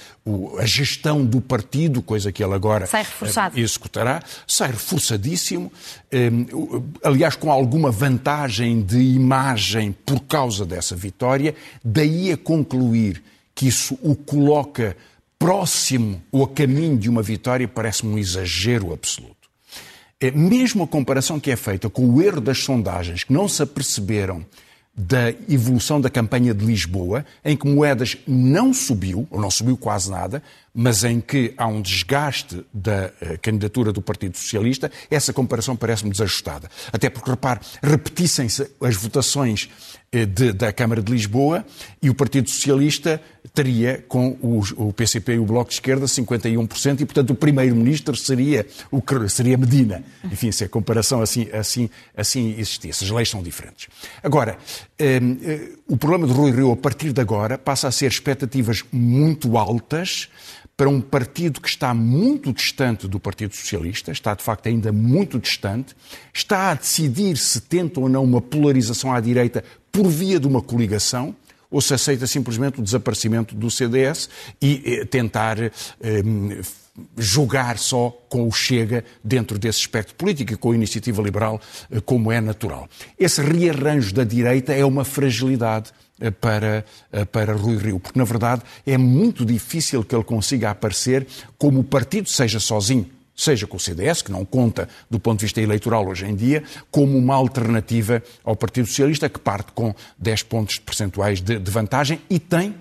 a 0.59 0.65
gestão 0.65 1.25
do 1.25 1.39
partido, 1.39 2.01
coisa 2.01 2.31
que 2.31 2.43
ele 2.43 2.53
agora 2.53 2.85
sai 2.85 3.03
reforçado. 3.03 3.55
Uh, 3.55 3.59
executará, 3.59 4.21
sai 4.47 4.71
reforçadíssimo, 4.71 5.71
aliás, 7.03 7.35
com 7.35 7.51
alguma 7.51 7.91
vantagem 7.91 8.81
de 8.81 8.99
imagem 8.99 9.95
por 10.05 10.21
causa 10.21 10.65
dessa 10.65 10.95
vitória, 10.95 11.53
daí 11.83 12.31
a 12.31 12.37
concluir 12.37 13.21
que 13.53 13.67
isso 13.67 13.97
o 14.01 14.15
coloca 14.15 14.95
próximo 15.37 16.21
ou 16.31 16.43
a 16.43 16.49
caminho 16.49 16.97
de 16.97 17.09
uma 17.09 17.21
vitória 17.21 17.67
parece-me 17.67 18.13
um 18.13 18.17
exagero 18.17 18.93
absoluto. 18.93 19.35
É, 20.19 20.31
mesmo 20.31 20.83
a 20.83 20.87
comparação 20.87 21.39
que 21.39 21.51
é 21.51 21.55
feita 21.55 21.89
com 21.89 22.09
o 22.09 22.21
erro 22.21 22.39
das 22.39 22.59
sondagens, 22.59 23.23
que 23.23 23.33
não 23.33 23.47
se 23.47 23.61
aperceberam 23.61 24.45
da 24.97 25.29
evolução 25.49 25.99
da 25.99 26.09
campanha 26.09 26.53
de 26.53 26.65
Lisboa, 26.65 27.25
em 27.43 27.57
que 27.57 27.67
Moedas 27.67 28.15
não 28.25 28.73
subiu, 28.73 29.27
ou 29.29 29.41
não 29.41 29.51
subiu 29.51 29.75
quase 29.75 30.09
nada, 30.09 30.41
mas 30.73 31.03
em 31.03 31.19
que 31.19 31.53
há 31.57 31.67
um 31.67 31.81
desgaste 31.81 32.65
da 32.73 33.11
uh, 33.21 33.37
candidatura 33.41 33.91
do 33.91 34.01
Partido 34.01 34.37
Socialista, 34.37 34.89
essa 35.11 35.33
comparação 35.33 35.75
parece-me 35.75 36.11
desajustada. 36.11 36.69
Até 36.93 37.09
porque, 37.09 37.29
repare, 37.29 37.59
repetissem-se 37.83 38.71
as 38.81 38.95
votações 38.95 39.69
de, 40.23 40.53
da 40.53 40.71
Câmara 40.71 41.01
de 41.01 41.11
Lisboa 41.11 41.65
e 41.99 42.09
o 42.09 42.13
Partido 42.13 42.47
Socialista 42.49 43.19
teria, 43.55 44.03
com 44.07 44.37
o, 44.41 44.93
PCP 44.93 45.33
e 45.33 45.39
o 45.39 45.45
Bloco 45.45 45.69
de 45.69 45.75
Esquerda, 45.75 46.05
51%, 46.05 47.01
e, 47.01 47.05
portanto, 47.05 47.31
o 47.31 47.35
primeiro-ministro 47.35 48.15
seria, 48.15 48.67
o, 48.91 49.01
seria 49.27 49.57
Medina. 49.57 50.03
Enfim, 50.25 50.51
se 50.51 50.65
a 50.65 50.69
comparação 50.69 51.21
assim, 51.21 51.47
assim, 51.51 51.89
assim 52.15 52.55
existisse. 52.57 53.05
As 53.05 53.09
leis 53.09 53.29
são 53.29 53.41
diferentes. 53.41 53.87
Agora, 54.21 54.57
um, 54.99 55.37
eh, 55.41 55.69
o 55.87 55.97
problema 55.97 56.27
de 56.27 56.33
Rui 56.33 56.51
Rio, 56.51 56.71
a 56.71 56.77
partir 56.77 57.11
de 57.13 57.21
agora, 57.21 57.57
passa 57.57 57.87
a 57.87 57.91
ser 57.91 58.07
expectativas 58.07 58.83
muito 58.91 59.57
altas 59.57 60.29
para 60.77 60.89
um 60.89 60.99
partido 60.99 61.61
que 61.61 61.69
está 61.69 61.93
muito 61.93 62.51
distante 62.51 63.07
do 63.07 63.19
Partido 63.19 63.55
Socialista, 63.55 64.11
está 64.11 64.33
de 64.35 64.43
facto 64.43 64.67
ainda 64.67 64.91
muito 64.91 65.39
distante, 65.39 65.95
está 66.33 66.71
a 66.71 66.73
decidir 66.73 67.37
se 67.37 67.61
tenta 67.61 67.99
ou 67.99 68.09
não 68.09 68.23
uma 68.23 68.41
polarização 68.41 69.13
à 69.13 69.21
direita 69.21 69.63
por 69.91 70.07
via 70.07 70.39
de 70.39 70.47
uma 70.47 70.61
coligação 70.61 71.35
ou 71.71 71.81
se 71.81 71.93
aceita 71.93 72.27
simplesmente 72.27 72.79
o 72.79 72.83
desaparecimento 72.83 73.55
do 73.55 73.71
CDS 73.71 74.29
e 74.61 74.81
eh, 74.85 75.05
tentar 75.05 75.59
eh, 75.59 75.71
jogar 77.17 77.77
só 77.77 78.09
com 78.29 78.47
o 78.47 78.51
Chega 78.51 79.03
dentro 79.23 79.57
desse 79.57 79.79
espectro 79.79 80.15
político 80.15 80.53
e 80.53 80.57
com 80.57 80.71
a 80.71 80.75
iniciativa 80.75 81.21
liberal, 81.21 81.59
eh, 81.91 81.99
como 81.99 82.31
é 82.31 82.39
natural. 82.39 82.87
Esse 83.17 83.41
rearranjo 83.41 84.13
da 84.13 84.23
direita 84.23 84.73
é 84.73 84.85
uma 84.85 85.03
fragilidade 85.03 85.91
para, 86.39 86.85
eh, 87.11 87.25
para 87.25 87.53
Rui 87.53 87.77
Rio, 87.77 87.99
porque 87.99 88.17
na 88.17 88.25
verdade 88.25 88.61
é 88.85 88.97
muito 88.97 89.45
difícil 89.45 90.03
que 90.03 90.15
ele 90.15 90.23
consiga 90.23 90.69
aparecer 90.69 91.27
como 91.57 91.81
o 91.81 91.83
partido, 91.83 92.29
seja 92.29 92.59
sozinho, 92.59 93.09
seja 93.35 93.67
com 93.67 93.75
o 93.75 93.79
CDS, 93.79 94.21
que 94.21 94.31
não 94.31 94.45
conta 94.45 94.87
do 95.09 95.19
ponto 95.19 95.39
de 95.39 95.45
vista 95.45 95.59
eleitoral 95.59 96.07
hoje 96.07 96.25
em 96.25 96.35
dia, 96.35 96.63
como 96.89 97.17
uma 97.17 97.35
alternativa 97.35 98.23
ao 98.43 98.55
Partido 98.55 98.87
Socialista, 98.87 99.27
que 99.27 99.39
parte 99.39 99.73
com 99.73 99.93
10 100.17 100.43
pontos 100.43 100.79
percentuais 100.79 101.41
de, 101.41 101.59
de 101.59 101.71
vantagem 101.71 102.21
e 102.29 102.39
tem 102.39 102.75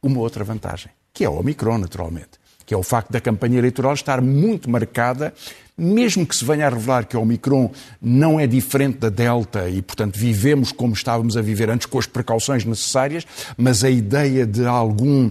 uma 0.00 0.20
outra 0.20 0.44
vantagem, 0.44 0.92
que 1.12 1.24
é 1.24 1.28
o 1.28 1.38
Omicron, 1.38 1.78
naturalmente 1.78 2.37
que 2.68 2.74
é 2.74 2.76
o 2.76 2.82
facto 2.82 3.10
da 3.10 3.18
campanha 3.18 3.56
eleitoral 3.56 3.94
estar 3.94 4.20
muito 4.20 4.68
marcada, 4.68 5.32
mesmo 5.74 6.26
que 6.26 6.36
se 6.36 6.44
venha 6.44 6.66
a 6.66 6.68
revelar 6.68 7.06
que 7.06 7.16
a 7.16 7.18
Omicron 7.18 7.70
não 7.98 8.38
é 8.38 8.46
diferente 8.46 8.98
da 8.98 9.08
Delta 9.08 9.70
e, 9.70 9.80
portanto, 9.80 10.18
vivemos 10.18 10.70
como 10.70 10.92
estávamos 10.92 11.34
a 11.38 11.40
viver 11.40 11.70
antes, 11.70 11.86
com 11.86 11.98
as 11.98 12.04
precauções 12.04 12.66
necessárias, 12.66 13.26
mas 13.56 13.82
a 13.82 13.88
ideia 13.88 14.44
de 14.44 14.66
algum 14.66 15.30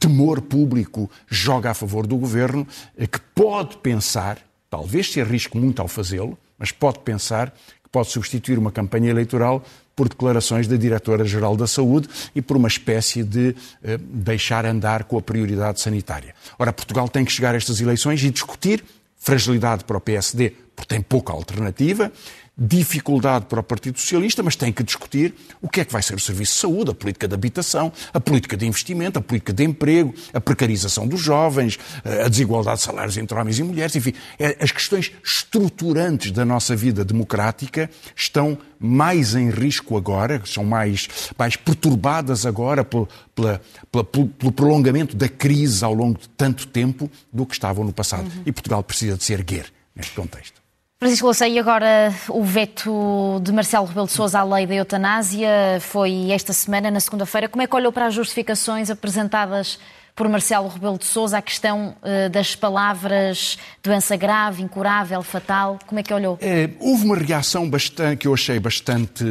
temor 0.00 0.40
público 0.40 1.08
joga 1.28 1.70
a 1.70 1.74
favor 1.74 2.04
do 2.04 2.16
governo, 2.16 2.66
eh, 2.98 3.06
que 3.06 3.20
pode 3.32 3.76
pensar, 3.76 4.38
talvez 4.68 5.12
se 5.12 5.20
arrisque 5.20 5.56
muito 5.56 5.80
ao 5.80 5.86
fazê-lo, 5.86 6.36
mas 6.58 6.72
pode 6.72 6.98
pensar 6.98 7.50
que 7.50 7.90
pode 7.92 8.08
substituir 8.08 8.58
uma 8.58 8.72
campanha 8.72 9.10
eleitoral 9.10 9.62
por 9.94 10.08
declarações 10.08 10.66
da 10.66 10.76
Diretora-Geral 10.76 11.56
da 11.56 11.66
Saúde 11.66 12.08
e 12.34 12.42
por 12.42 12.56
uma 12.56 12.68
espécie 12.68 13.22
de 13.22 13.54
eh, 13.82 13.98
deixar 13.98 14.64
andar 14.64 15.04
com 15.04 15.18
a 15.18 15.22
prioridade 15.22 15.80
sanitária. 15.80 16.34
Ora, 16.58 16.72
Portugal 16.72 17.08
tem 17.08 17.24
que 17.24 17.32
chegar 17.32 17.54
a 17.54 17.56
estas 17.56 17.80
eleições 17.80 18.22
e 18.24 18.30
discutir 18.30 18.84
fragilidade 19.18 19.84
para 19.84 19.96
o 19.96 20.00
PSD, 20.00 20.52
porque 20.74 20.88
tem 20.88 21.00
pouca 21.00 21.32
alternativa, 21.32 22.10
dificuldade 22.56 23.46
para 23.46 23.60
o 23.60 23.62
Partido 23.62 23.98
Socialista, 23.98 24.42
mas 24.42 24.54
tem 24.54 24.72
que 24.72 24.82
discutir 24.82 25.34
o 25.60 25.68
que 25.68 25.80
é 25.80 25.84
que 25.84 25.92
vai 25.92 26.02
ser 26.02 26.14
o 26.14 26.20
serviço 26.20 26.52
de 26.52 26.58
saúde, 26.58 26.90
a 26.90 26.94
política 26.94 27.26
de 27.26 27.34
habitação, 27.34 27.90
a 28.12 28.20
política 28.20 28.56
de 28.56 28.66
investimento, 28.66 29.18
a 29.18 29.22
política 29.22 29.52
de 29.52 29.64
emprego, 29.64 30.14
a 30.32 30.40
precarização 30.40 31.06
dos 31.06 31.20
jovens, 31.20 31.78
a 32.04 32.28
desigualdade 32.28 32.78
de 32.78 32.84
salários 32.84 33.16
entre 33.16 33.38
homens 33.38 33.58
e 33.58 33.62
mulheres, 33.62 33.96
enfim, 33.96 34.12
é, 34.38 34.56
as 34.60 34.70
questões 34.70 35.12
estruturantes 35.24 36.30
da 36.30 36.44
nossa 36.44 36.76
vida 36.76 37.04
democrática 37.04 37.90
estão 38.14 38.58
mais 38.78 39.34
em 39.34 39.48
risco 39.48 39.96
agora, 39.96 40.42
são 40.44 40.64
mais, 40.64 41.08
mais 41.38 41.56
perturbadas 41.56 42.44
agora 42.44 42.84
pelo, 42.84 43.08
pela, 43.34 43.60
pela, 43.90 44.04
pelo 44.04 44.52
prolongamento 44.52 45.16
da 45.16 45.28
crise 45.28 45.84
ao 45.84 45.94
longo 45.94 46.18
de 46.18 46.28
tanto 46.30 46.66
tempo 46.66 47.10
do 47.32 47.46
que 47.46 47.54
estavam 47.54 47.84
no 47.84 47.92
passado. 47.92 48.24
Uhum. 48.24 48.42
E 48.44 48.52
Portugal 48.52 48.82
precisa 48.82 49.16
de 49.16 49.24
se 49.24 49.32
erguer 49.32 49.72
neste 49.94 50.12
contexto. 50.12 50.61
Francisco 51.02 51.26
Louçã, 51.26 51.48
e 51.48 51.58
agora 51.58 52.14
o 52.28 52.44
veto 52.44 53.40
de 53.42 53.50
Marcelo 53.50 53.86
Rebelo 53.86 54.06
de 54.06 54.12
Sousa 54.12 54.38
à 54.38 54.44
lei 54.44 54.68
da 54.68 54.74
eutanásia 54.74 55.48
foi 55.80 56.30
esta 56.30 56.52
semana, 56.52 56.92
na 56.92 57.00
segunda-feira. 57.00 57.48
Como 57.48 57.60
é 57.60 57.66
que 57.66 57.74
olhou 57.74 57.90
para 57.90 58.06
as 58.06 58.14
justificações 58.14 58.88
apresentadas 58.88 59.80
por 60.14 60.28
Marcelo 60.28 60.68
Rebelo 60.68 60.96
de 60.96 61.04
Sousa 61.04 61.38
à 61.38 61.42
questão 61.42 61.96
uh, 62.04 62.30
das 62.30 62.54
palavras 62.54 63.58
doença 63.82 64.14
grave, 64.14 64.62
incurável, 64.62 65.24
fatal? 65.24 65.76
Como 65.88 65.98
é 65.98 66.04
que 66.04 66.14
olhou? 66.14 66.38
É, 66.40 66.70
houve 66.78 67.04
uma 67.04 67.16
reação 67.16 67.68
bastante, 67.68 68.18
que 68.18 68.28
eu 68.28 68.34
achei 68.34 68.60
bastante 68.60 69.24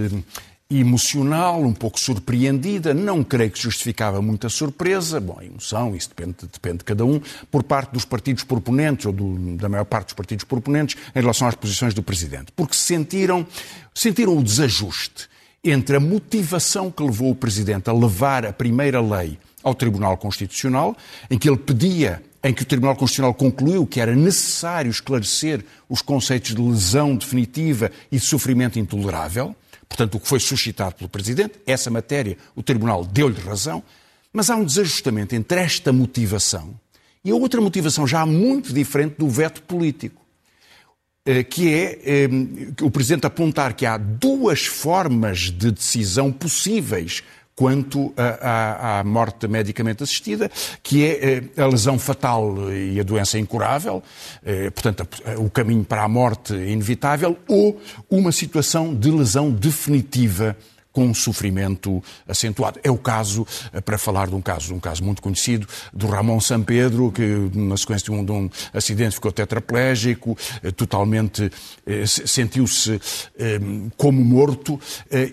emocional, 0.79 1.61
um 1.61 1.73
pouco 1.73 1.99
surpreendida, 1.99 2.93
não 2.93 3.23
creio 3.23 3.51
que 3.51 3.59
justificava 3.61 4.21
muita 4.21 4.47
surpresa, 4.47 5.19
bom, 5.19 5.41
emoção, 5.41 5.95
isso 5.95 6.09
depende, 6.09 6.35
depende 6.51 6.77
de 6.79 6.83
cada 6.85 7.03
um, 7.03 7.19
por 7.49 7.63
parte 7.63 7.91
dos 7.91 8.05
partidos 8.05 8.43
proponentes, 8.43 9.05
ou 9.05 9.11
do, 9.11 9.57
da 9.57 9.67
maior 9.67 9.85
parte 9.85 10.05
dos 10.05 10.13
partidos 10.13 10.45
proponentes, 10.45 10.95
em 11.15 11.19
relação 11.19 11.47
às 11.47 11.55
posições 11.55 11.93
do 11.93 12.01
Presidente, 12.01 12.51
porque 12.55 12.75
sentiram, 12.75 13.45
sentiram 13.93 14.37
o 14.37 14.43
desajuste 14.43 15.29
entre 15.63 15.97
a 15.97 15.99
motivação 15.99 16.89
que 16.89 17.03
levou 17.03 17.31
o 17.31 17.35
Presidente 17.35 17.89
a 17.89 17.93
levar 17.93 18.45
a 18.45 18.53
primeira 18.53 19.01
lei 19.01 19.37
ao 19.63 19.75
Tribunal 19.75 20.17
Constitucional, 20.17 20.95
em 21.29 21.37
que 21.37 21.49
ele 21.49 21.57
pedia 21.57 22.21
em 22.43 22.53
que 22.53 22.63
o 22.63 22.65
Tribunal 22.65 22.95
Constitucional 22.95 23.33
concluiu 23.33 23.85
que 23.85 23.99
era 23.99 24.15
necessário 24.15 24.89
esclarecer 24.89 25.63
os 25.87 26.01
conceitos 26.01 26.55
de 26.55 26.61
lesão 26.61 27.15
definitiva 27.15 27.91
e 28.11 28.17
de 28.17 28.25
sofrimento 28.25 28.79
intolerável, 28.79 29.55
portanto, 29.91 30.15
o 30.15 30.19
que 30.21 30.27
foi 30.27 30.39
suscitado 30.39 30.95
pelo 30.95 31.09
Presidente, 31.09 31.59
essa 31.67 31.89
matéria 31.89 32.37
o 32.55 32.63
Tribunal 32.63 33.03
deu-lhe 33.03 33.39
razão, 33.41 33.83
mas 34.31 34.49
há 34.49 34.55
um 34.55 34.63
desajustamento 34.63 35.35
entre 35.35 35.59
esta 35.59 35.91
motivação 35.91 36.73
e 37.25 37.29
a 37.29 37.35
outra 37.35 37.59
motivação 37.59 38.07
já 38.07 38.25
muito 38.25 38.73
diferente 38.73 39.15
do 39.19 39.29
veto 39.29 39.61
político, 39.63 40.21
eh, 41.25 41.43
que 41.43 41.73
é 41.73 41.99
eh, 42.03 42.29
o 42.81 42.89
Presidente 42.89 43.27
apontar 43.27 43.73
que 43.73 43.85
há 43.85 43.97
duas 43.97 44.65
formas 44.65 45.51
de 45.51 45.71
decisão 45.71 46.31
possíveis 46.31 47.21
quanto 47.61 48.11
à 48.17 49.03
morte 49.05 49.47
medicamente 49.47 50.01
assistida, 50.01 50.49
que 50.81 51.05
é 51.05 51.43
eh, 51.57 51.61
a 51.61 51.67
lesão 51.67 51.99
fatal 51.99 52.73
e 52.73 52.99
a 52.99 53.03
doença 53.03 53.37
incurável, 53.37 54.01
eh, 54.43 54.71
portanto, 54.71 55.07
o 55.37 55.47
caminho 55.47 55.83
para 55.83 56.01
a 56.03 56.07
morte 56.07 56.55
inevitável, 56.55 57.37
ou 57.47 57.79
uma 58.09 58.31
situação 58.31 58.95
de 58.95 59.11
lesão 59.11 59.51
definitiva 59.51 60.57
com 60.91 61.05
um 61.05 61.13
sofrimento 61.13 62.03
acentuado. 62.27 62.79
É 62.83 62.91
o 62.91 62.97
caso, 62.97 63.45
eh, 63.73 63.81
para 63.81 63.97
falar 63.97 64.27
de 64.27 64.35
um 64.35 64.41
caso, 64.41 64.73
um 64.73 64.79
caso 64.79 65.03
muito 65.03 65.21
conhecido, 65.21 65.67
do 65.93 66.07
Ramon 66.07 66.39
Pedro, 66.65 67.11
que 67.11 67.49
na 67.53 67.77
sequência 67.77 68.05
de 68.05 68.11
um, 68.11 68.25
de 68.25 68.31
um 68.31 68.49
acidente 68.73 69.15
ficou 69.15 69.31
tetraplégico, 69.31 70.37
eh, 70.63 70.71
totalmente 70.71 71.49
eh, 71.85 72.05
sentiu-se 72.05 72.99
como 73.97 74.23
morto 74.23 74.79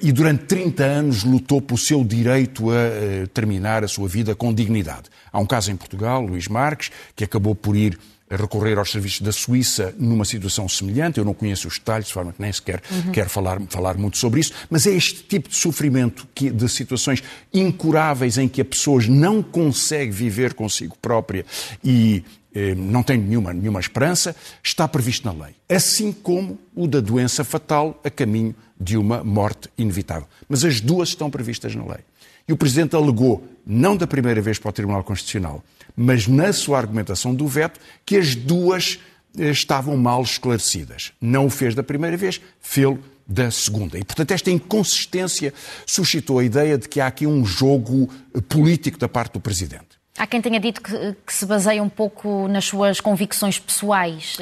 e 0.02 0.12
durante 0.12 0.44
30 0.44 0.84
anos 0.84 1.24
lutou 1.24 1.60
pelo 1.60 1.78
seu 1.78 2.04
direito 2.04 2.70
a 2.70 3.26
terminar 3.32 3.84
a 3.84 3.88
sua 3.88 4.08
vida 4.08 4.34
com 4.34 4.52
dignidade. 4.52 5.08
Há 5.32 5.38
um 5.38 5.46
caso 5.46 5.70
em 5.70 5.76
Portugal, 5.76 6.22
Luís 6.22 6.48
Marques, 6.48 6.90
que 7.14 7.24
acabou 7.24 7.54
por 7.54 7.76
ir 7.76 7.98
recorrer 8.30 8.78
aos 8.78 8.90
serviços 8.90 9.20
da 9.20 9.32
Suíça 9.32 9.94
numa 9.98 10.24
situação 10.24 10.68
semelhante. 10.68 11.18
Eu 11.18 11.24
não 11.24 11.34
conheço 11.34 11.68
os 11.68 11.78
detalhes, 11.78 12.08
de 12.08 12.12
forma 12.12 12.32
que 12.32 12.40
nem 12.40 12.52
sequer 12.52 12.82
uhum. 12.90 13.12
quero 13.12 13.30
falar, 13.30 13.60
falar 13.68 13.96
muito 13.96 14.18
sobre 14.18 14.40
isso, 14.40 14.52
mas 14.68 14.86
é 14.86 14.90
este 14.90 15.22
tipo 15.22 15.48
de 15.48 15.56
sofrimento, 15.56 16.26
que, 16.34 16.50
de 16.50 16.68
situações 16.68 17.22
incuráveis 17.52 18.38
em 18.38 18.48
que 18.48 18.60
a 18.60 18.64
pessoa 18.64 19.02
não 19.08 19.42
consegue 19.42 20.12
viver 20.12 20.54
consigo 20.54 20.96
própria 21.00 21.44
e 21.82 22.24
eh, 22.54 22.74
não 22.74 23.02
tem 23.02 23.18
nenhuma, 23.18 23.52
nenhuma 23.52 23.80
esperança, 23.80 24.34
está 24.62 24.88
previsto 24.88 25.24
na 25.26 25.44
lei. 25.44 25.54
Assim 25.68 26.12
como 26.12 26.58
o 26.74 26.86
da 26.86 27.00
doença 27.00 27.44
fatal 27.44 28.00
a 28.02 28.10
caminho 28.10 28.54
de 28.80 28.96
uma 28.96 29.22
morte 29.24 29.68
inevitável. 29.76 30.26
Mas 30.48 30.64
as 30.64 30.80
duas 30.80 31.10
estão 31.10 31.30
previstas 31.30 31.74
na 31.74 31.84
lei. 31.84 32.00
E 32.48 32.52
o 32.52 32.56
Presidente 32.56 32.96
alegou, 32.96 33.46
não 33.66 33.94
da 33.94 34.06
primeira 34.06 34.40
vez 34.40 34.58
para 34.58 34.70
o 34.70 34.72
Tribunal 34.72 35.04
Constitucional, 35.04 35.62
mas 35.94 36.26
na 36.26 36.52
sua 36.52 36.78
argumentação 36.78 37.34
do 37.34 37.46
veto, 37.46 37.78
que 38.06 38.16
as 38.16 38.34
duas 38.34 38.98
eh, 39.38 39.50
estavam 39.50 39.96
mal 39.96 40.22
esclarecidas. 40.22 41.12
Não 41.20 41.46
o 41.46 41.50
fez 41.50 41.74
da 41.74 41.82
primeira 41.82 42.16
vez, 42.16 42.40
fez-o 42.60 42.98
da 43.26 43.50
segunda. 43.50 43.98
E, 43.98 44.04
portanto, 44.04 44.30
esta 44.30 44.50
inconsistência 44.50 45.52
suscitou 45.86 46.38
a 46.38 46.44
ideia 46.44 46.78
de 46.78 46.88
que 46.88 47.00
há 47.00 47.06
aqui 47.06 47.26
um 47.26 47.44
jogo 47.44 48.08
eh, 48.34 48.40
político 48.40 48.98
da 48.98 49.08
parte 49.08 49.34
do 49.34 49.40
Presidente. 49.40 49.98
Há 50.16 50.26
quem 50.26 50.40
tenha 50.40 50.58
dito 50.58 50.80
que, 50.80 51.14
que 51.26 51.32
se 51.32 51.44
baseia 51.44 51.82
um 51.82 51.88
pouco 51.88 52.48
nas 52.48 52.64
suas 52.64 53.00
convicções 53.00 53.58
pessoais. 53.58 54.36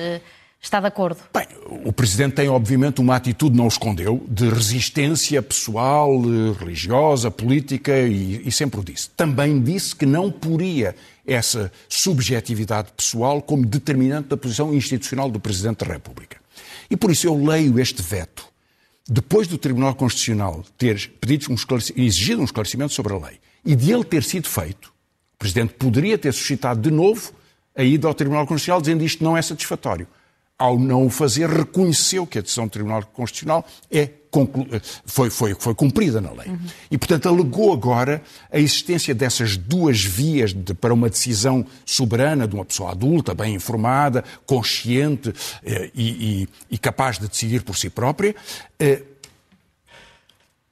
Eh, 0.67 0.77
Está 0.77 0.81
de 0.81 0.87
acordo? 0.87 1.19
Bem, 1.33 1.47
o 1.85 1.93
Presidente 1.93 2.35
tem, 2.35 2.49
obviamente, 2.49 3.01
uma 3.01 3.15
atitude, 3.15 3.57
não 3.57 3.69
escondeu, 3.69 4.25
de 4.29 4.49
resistência 4.49 5.41
pessoal, 5.41 6.21
religiosa, 6.59 7.31
política 7.31 7.97
e, 8.01 8.43
e 8.45 8.51
sempre 8.51 8.81
o 8.81 8.85
disse. 8.85 9.09
Também 9.11 9.61
disse 9.61 9.95
que 9.95 10.05
não 10.05 10.31
poria 10.31 10.97
essa 11.25 11.71
subjetividade 11.89 12.89
pessoal 12.97 13.41
como 13.41 13.65
determinante 13.65 14.29
da 14.29 14.37
posição 14.37 14.75
institucional 14.75 15.31
do 15.31 15.39
Presidente 15.39 15.85
da 15.85 15.93
República. 15.93 16.39
E 16.91 16.97
por 16.97 17.11
isso 17.11 17.27
eu 17.27 17.37
leio 17.37 17.79
este 17.79 18.03
veto. 18.03 18.47
Depois 19.09 19.47
do 19.47 19.57
Tribunal 19.57 19.95
Constitucional 19.95 20.65
ter 20.77 21.13
pedido 21.21 21.53
um 21.53 21.57
exigido 21.97 22.41
um 22.41 22.45
esclarecimento 22.45 22.93
sobre 22.93 23.13
a 23.13 23.19
lei 23.19 23.39
e 23.65 23.77
de 23.77 23.93
ele 23.93 24.03
ter 24.03 24.25
sido 24.25 24.49
feito, 24.49 24.87
o 24.87 25.39
Presidente 25.39 25.75
poderia 25.75 26.19
ter 26.19 26.33
suscitado 26.33 26.81
de 26.81 26.91
novo 26.91 27.33
a 27.77 27.85
ida 27.85 28.09
ao 28.09 28.15
Tribunal 28.15 28.47
Constitucional 28.47 28.81
dizendo 28.81 29.05
isto 29.05 29.23
não 29.23 29.37
é 29.37 29.43
satisfatório 29.43 30.09
ao 30.59 30.79
não 30.79 31.07
o 31.07 31.11
fazer, 31.11 31.49
reconheceu 31.51 32.27
que 32.27 32.39
a 32.39 32.43
decisão 32.43 32.67
do 32.67 32.71
Tribunal 32.71 33.03
Constitucional 33.05 33.67
é, 33.91 34.09
foi, 35.05 35.31
foi, 35.31 35.55
foi 35.55 35.75
cumprida 35.75 36.21
na 36.21 36.31
lei. 36.31 36.49
Uhum. 36.49 36.59
E, 36.91 36.99
portanto, 36.99 37.29
alegou 37.29 37.73
agora 37.73 38.23
a 38.51 38.59
existência 38.59 39.15
dessas 39.15 39.57
duas 39.57 40.03
vias 40.03 40.53
de, 40.53 40.75
para 40.75 40.95
uma 40.95 41.11
decisão 41.11 41.65
soberana 41.85 42.47
de 42.49 42.55
uma 42.55 42.65
pessoa 42.65 42.93
adulta, 42.93 43.35
bem 43.35 43.55
informada, 43.55 44.25
consciente 44.47 45.33
eh, 45.63 45.91
e, 45.95 46.49
e, 46.71 46.79
capaz 46.79 47.19
de 47.19 47.29
decidir 47.29 47.63
por 47.63 47.77
si 47.77 47.89
própria, 47.91 48.35
eh, 48.79 49.03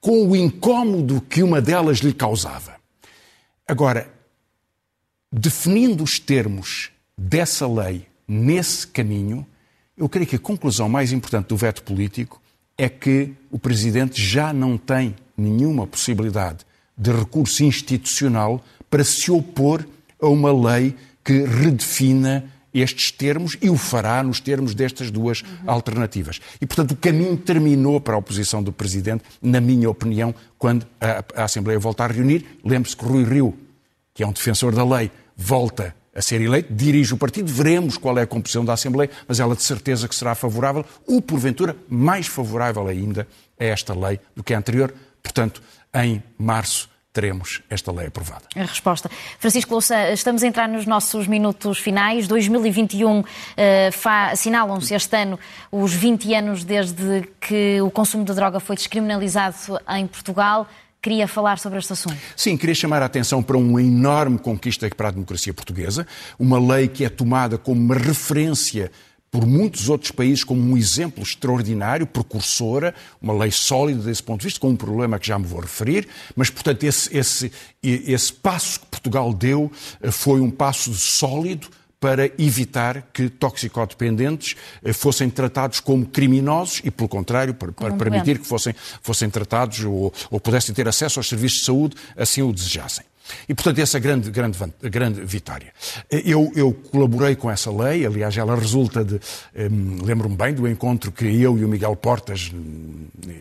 com 0.00 0.28
o 0.28 0.36
incómodo 0.36 1.20
que 1.20 1.42
uma 1.42 1.60
delas 1.60 1.98
lhe 1.98 2.12
causava. 2.12 2.74
Agora, 3.66 4.10
definindo 5.32 6.04
os 6.04 6.18
termos 6.18 6.90
dessa 7.16 7.66
lei 7.66 8.06
nesse 8.28 8.86
caminho, 8.86 9.46
eu 9.96 10.08
creio 10.08 10.26
que 10.26 10.36
a 10.36 10.40
conclusão 10.40 10.88
mais 10.88 11.12
importante 11.12 11.48
do 11.48 11.56
veto 11.56 11.82
político 11.82 12.40
é 12.76 12.88
que 12.88 13.32
o 13.50 13.58
Presidente 13.58 14.20
já 14.20 14.52
não 14.52 14.76
tem 14.76 15.14
nenhuma 15.36 15.86
possibilidade 15.86 16.66
de 16.96 17.12
recurso 17.12 17.64
institucional 17.64 18.62
para 18.90 19.04
se 19.04 19.30
opor 19.30 19.86
a 20.20 20.28
uma 20.28 20.52
lei 20.52 20.94
que 21.24 21.44
redefina 21.44 22.44
estes 22.72 23.12
termos 23.12 23.56
e 23.62 23.70
o 23.70 23.76
fará 23.76 24.22
nos 24.22 24.40
termos 24.40 24.74
destas 24.74 25.10
duas 25.10 25.42
uhum. 25.42 25.48
alternativas. 25.66 26.40
E, 26.60 26.66
portanto, 26.66 26.90
o 26.90 26.96
caminho 26.96 27.36
terminou 27.36 28.00
para 28.00 28.14
a 28.14 28.18
oposição 28.18 28.62
do 28.62 28.72
Presidente, 28.72 29.22
na 29.40 29.60
minha 29.60 29.88
opinião, 29.88 30.34
quando 30.58 30.84
a, 31.00 31.24
a 31.36 31.44
Assembleia 31.44 31.78
volta 31.78 32.04
a 32.04 32.08
reunir. 32.08 32.44
Lembre-se 32.64 32.96
que 32.96 33.04
Rui 33.04 33.24
Rio, 33.24 33.56
que 34.12 34.24
é 34.24 34.26
um 34.26 34.32
defensor 34.32 34.74
da 34.74 34.84
lei, 34.84 35.10
volta 35.36 35.94
a 36.14 36.22
ser 36.22 36.40
eleito, 36.40 36.72
dirige 36.72 37.12
o 37.12 37.16
partido, 37.16 37.52
veremos 37.52 37.98
qual 37.98 38.16
é 38.18 38.22
a 38.22 38.26
composição 38.26 38.64
da 38.64 38.72
Assembleia, 38.72 39.10
mas 39.26 39.40
ela 39.40 39.56
de 39.56 39.62
certeza 39.62 40.08
que 40.08 40.14
será 40.14 40.34
favorável, 40.34 40.84
ou 41.06 41.20
porventura 41.20 41.76
mais 41.88 42.26
favorável 42.26 42.86
ainda 42.86 43.26
a 43.58 43.64
esta 43.64 43.94
lei 43.94 44.20
do 44.34 44.42
que 44.42 44.54
a 44.54 44.58
anterior. 44.58 44.94
Portanto, 45.22 45.62
em 45.94 46.22
março 46.38 46.88
teremos 47.14 47.62
esta 47.70 47.92
lei 47.92 48.08
aprovada. 48.08 48.42
A 48.56 48.62
resposta. 48.62 49.08
Francisco 49.38 49.72
Louça, 49.72 50.10
estamos 50.10 50.42
a 50.42 50.46
entrar 50.48 50.68
nos 50.68 50.84
nossos 50.84 51.28
minutos 51.28 51.78
finais. 51.78 52.26
2021 52.26 53.20
uh, 53.20 53.24
assinalam-se 54.32 54.92
este 54.92 55.16
ano 55.16 55.38
os 55.70 55.94
20 55.94 56.34
anos 56.34 56.64
desde 56.64 57.22
que 57.40 57.80
o 57.80 57.90
consumo 57.90 58.24
de 58.24 58.34
droga 58.34 58.58
foi 58.58 58.74
descriminalizado 58.74 59.56
em 59.96 60.08
Portugal 60.08 60.66
queria 61.04 61.28
falar 61.28 61.58
sobre 61.58 61.78
este 61.78 61.92
assunto. 61.92 62.16
Sim, 62.34 62.56
queria 62.56 62.74
chamar 62.74 63.02
a 63.02 63.04
atenção 63.04 63.42
para 63.42 63.58
uma 63.58 63.82
enorme 63.82 64.38
conquista 64.38 64.88
para 64.88 65.08
a 65.08 65.10
democracia 65.10 65.52
portuguesa, 65.52 66.06
uma 66.38 66.58
lei 66.58 66.88
que 66.88 67.04
é 67.04 67.10
tomada 67.10 67.58
como 67.58 67.78
uma 67.78 67.94
referência 67.94 68.90
por 69.30 69.44
muitos 69.44 69.88
outros 69.90 70.10
países 70.10 70.44
como 70.44 70.62
um 70.62 70.78
exemplo 70.78 71.22
extraordinário, 71.22 72.06
precursora, 72.06 72.94
uma 73.20 73.34
lei 73.34 73.50
sólida 73.50 74.00
desse 74.00 74.22
ponto 74.22 74.40
de 74.40 74.46
vista, 74.46 74.60
com 74.60 74.70
um 74.70 74.76
problema 74.76 75.18
que 75.18 75.26
já 75.26 75.38
me 75.38 75.44
vou 75.44 75.60
referir, 75.60 76.08
mas, 76.34 76.48
portanto, 76.48 76.84
esse, 76.84 77.14
esse, 77.14 77.52
esse 77.82 78.32
passo 78.32 78.80
que 78.80 78.86
Portugal 78.86 79.34
deu 79.34 79.70
eh, 80.00 80.10
foi 80.10 80.40
um 80.40 80.50
passo 80.50 80.94
sólido, 80.94 81.68
para 82.04 82.30
evitar 82.38 83.08
que 83.14 83.30
toxicodependentes 83.30 84.56
eh, 84.84 84.92
fossem 84.92 85.30
tratados 85.30 85.80
como 85.80 86.04
criminosos 86.04 86.82
e, 86.84 86.90
pelo 86.90 87.08
contrário, 87.08 87.54
para, 87.54 87.72
para 87.72 87.94
permitir 87.94 88.38
que 88.38 88.46
fossem, 88.46 88.74
fossem 89.00 89.30
tratados 89.30 89.82
ou, 89.86 90.12
ou 90.30 90.38
pudessem 90.38 90.74
ter 90.74 90.86
acesso 90.86 91.18
aos 91.18 91.26
serviços 91.26 91.60
de 91.60 91.64
saúde, 91.64 91.96
assim 92.14 92.42
o 92.42 92.52
desejassem. 92.52 93.06
E, 93.48 93.54
portanto, 93.54 93.78
essa 93.78 93.98
grande, 93.98 94.30
grande, 94.30 94.58
grande 94.82 95.20
vitória. 95.24 95.72
Eu, 96.10 96.52
eu 96.54 96.72
colaborei 96.90 97.34
com 97.34 97.50
essa 97.50 97.70
lei, 97.70 98.04
aliás, 98.04 98.36
ela 98.36 98.54
resulta 98.54 99.04
de. 99.04 99.20
Hum, 99.56 99.98
Lembro-me 100.04 100.36
bem 100.36 100.52
do 100.52 100.68
encontro 100.68 101.10
que 101.10 101.24
eu 101.24 101.58
e 101.58 101.64
o 101.64 101.68
Miguel 101.68 101.96
Portas, 101.96 102.52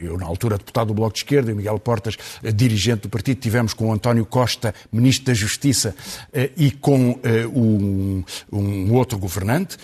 eu 0.02 0.18
na 0.18 0.26
altura 0.26 0.58
deputado 0.58 0.88
do 0.88 0.94
Bloco 0.94 1.14
de 1.14 1.20
Esquerda, 1.20 1.52
e 1.52 1.54
o 1.54 1.58
Miguel 1.58 1.80
Portas, 1.80 2.18
eh, 2.42 2.52
dirigente 2.52 3.02
do 3.04 3.10
partido, 3.10 3.40
tivemos 3.40 3.74
com 3.74 3.90
o 3.90 3.94
António 3.94 4.26
Costa, 4.26 4.74
Ministro 4.92 5.26
da 5.26 5.34
Justiça, 5.34 5.96
eh, 6.32 6.52
e 6.56 6.72
com 6.72 7.20
eh, 7.24 7.46
um, 7.48 8.24
um 8.52 8.94
outro 8.94 9.18
governante, 9.18 9.78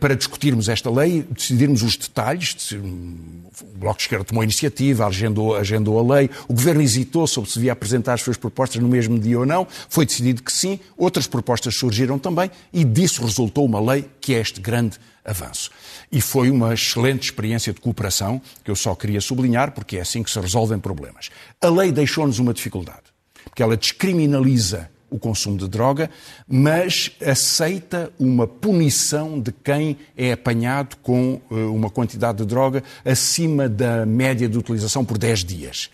para 0.00 0.16
discutirmos 0.16 0.68
esta 0.68 0.90
lei, 0.90 1.24
decidirmos 1.30 1.82
os 1.82 1.96
detalhes. 1.96 2.72
O 2.72 3.78
Bloco 3.78 3.98
de 3.98 4.04
Esquerda 4.04 4.24
tomou 4.24 4.40
a 4.40 4.44
iniciativa, 4.44 5.06
agendou, 5.06 5.56
agendou 5.56 5.98
a 5.98 6.16
lei, 6.16 6.30
o 6.48 6.54
Governo 6.54 6.82
hesitou 6.82 7.26
sobre 7.26 7.50
se 7.50 7.56
devia 7.56 7.72
apresentar 7.72 8.14
as 8.14 8.22
suas 8.22 8.36
propostas 8.36 8.80
no 8.82 8.88
mesmo 8.88 9.18
dia 9.18 9.35
ou 9.36 9.46
não, 9.46 9.66
foi 9.88 10.06
decidido 10.06 10.42
que 10.42 10.52
sim, 10.52 10.80
outras 10.96 11.26
propostas 11.26 11.76
surgiram 11.76 12.18
também, 12.18 12.50
e 12.72 12.84
disso 12.84 13.22
resultou 13.22 13.64
uma 13.64 13.80
lei 13.80 14.04
que 14.20 14.34
é 14.34 14.40
este 14.40 14.60
grande 14.60 14.98
avanço. 15.24 15.70
E 16.10 16.20
foi 16.20 16.50
uma 16.50 16.72
excelente 16.72 17.24
experiência 17.24 17.72
de 17.72 17.80
cooperação 17.80 18.40
que 18.64 18.70
eu 18.70 18.76
só 18.76 18.94
queria 18.94 19.20
sublinhar, 19.20 19.72
porque 19.72 19.96
é 19.96 20.00
assim 20.00 20.22
que 20.22 20.30
se 20.30 20.38
resolvem 20.38 20.78
problemas. 20.78 21.30
A 21.60 21.68
lei 21.68 21.90
deixou-nos 21.90 22.38
uma 22.38 22.54
dificuldade, 22.54 23.02
porque 23.44 23.62
ela 23.62 23.76
descriminaliza 23.76 24.90
o 25.10 25.18
consumo 25.18 25.56
de 25.56 25.68
droga, 25.68 26.10
mas 26.48 27.12
aceita 27.24 28.10
uma 28.18 28.46
punição 28.46 29.40
de 29.40 29.52
quem 29.52 29.96
é 30.16 30.32
apanhado 30.32 30.96
com 30.96 31.40
eh, 31.50 31.54
uma 31.54 31.88
quantidade 31.88 32.38
de 32.38 32.44
droga 32.44 32.82
acima 33.04 33.68
da 33.68 34.04
média 34.04 34.48
de 34.48 34.58
utilização 34.58 35.04
por 35.04 35.16
10 35.16 35.44
dias. 35.44 35.90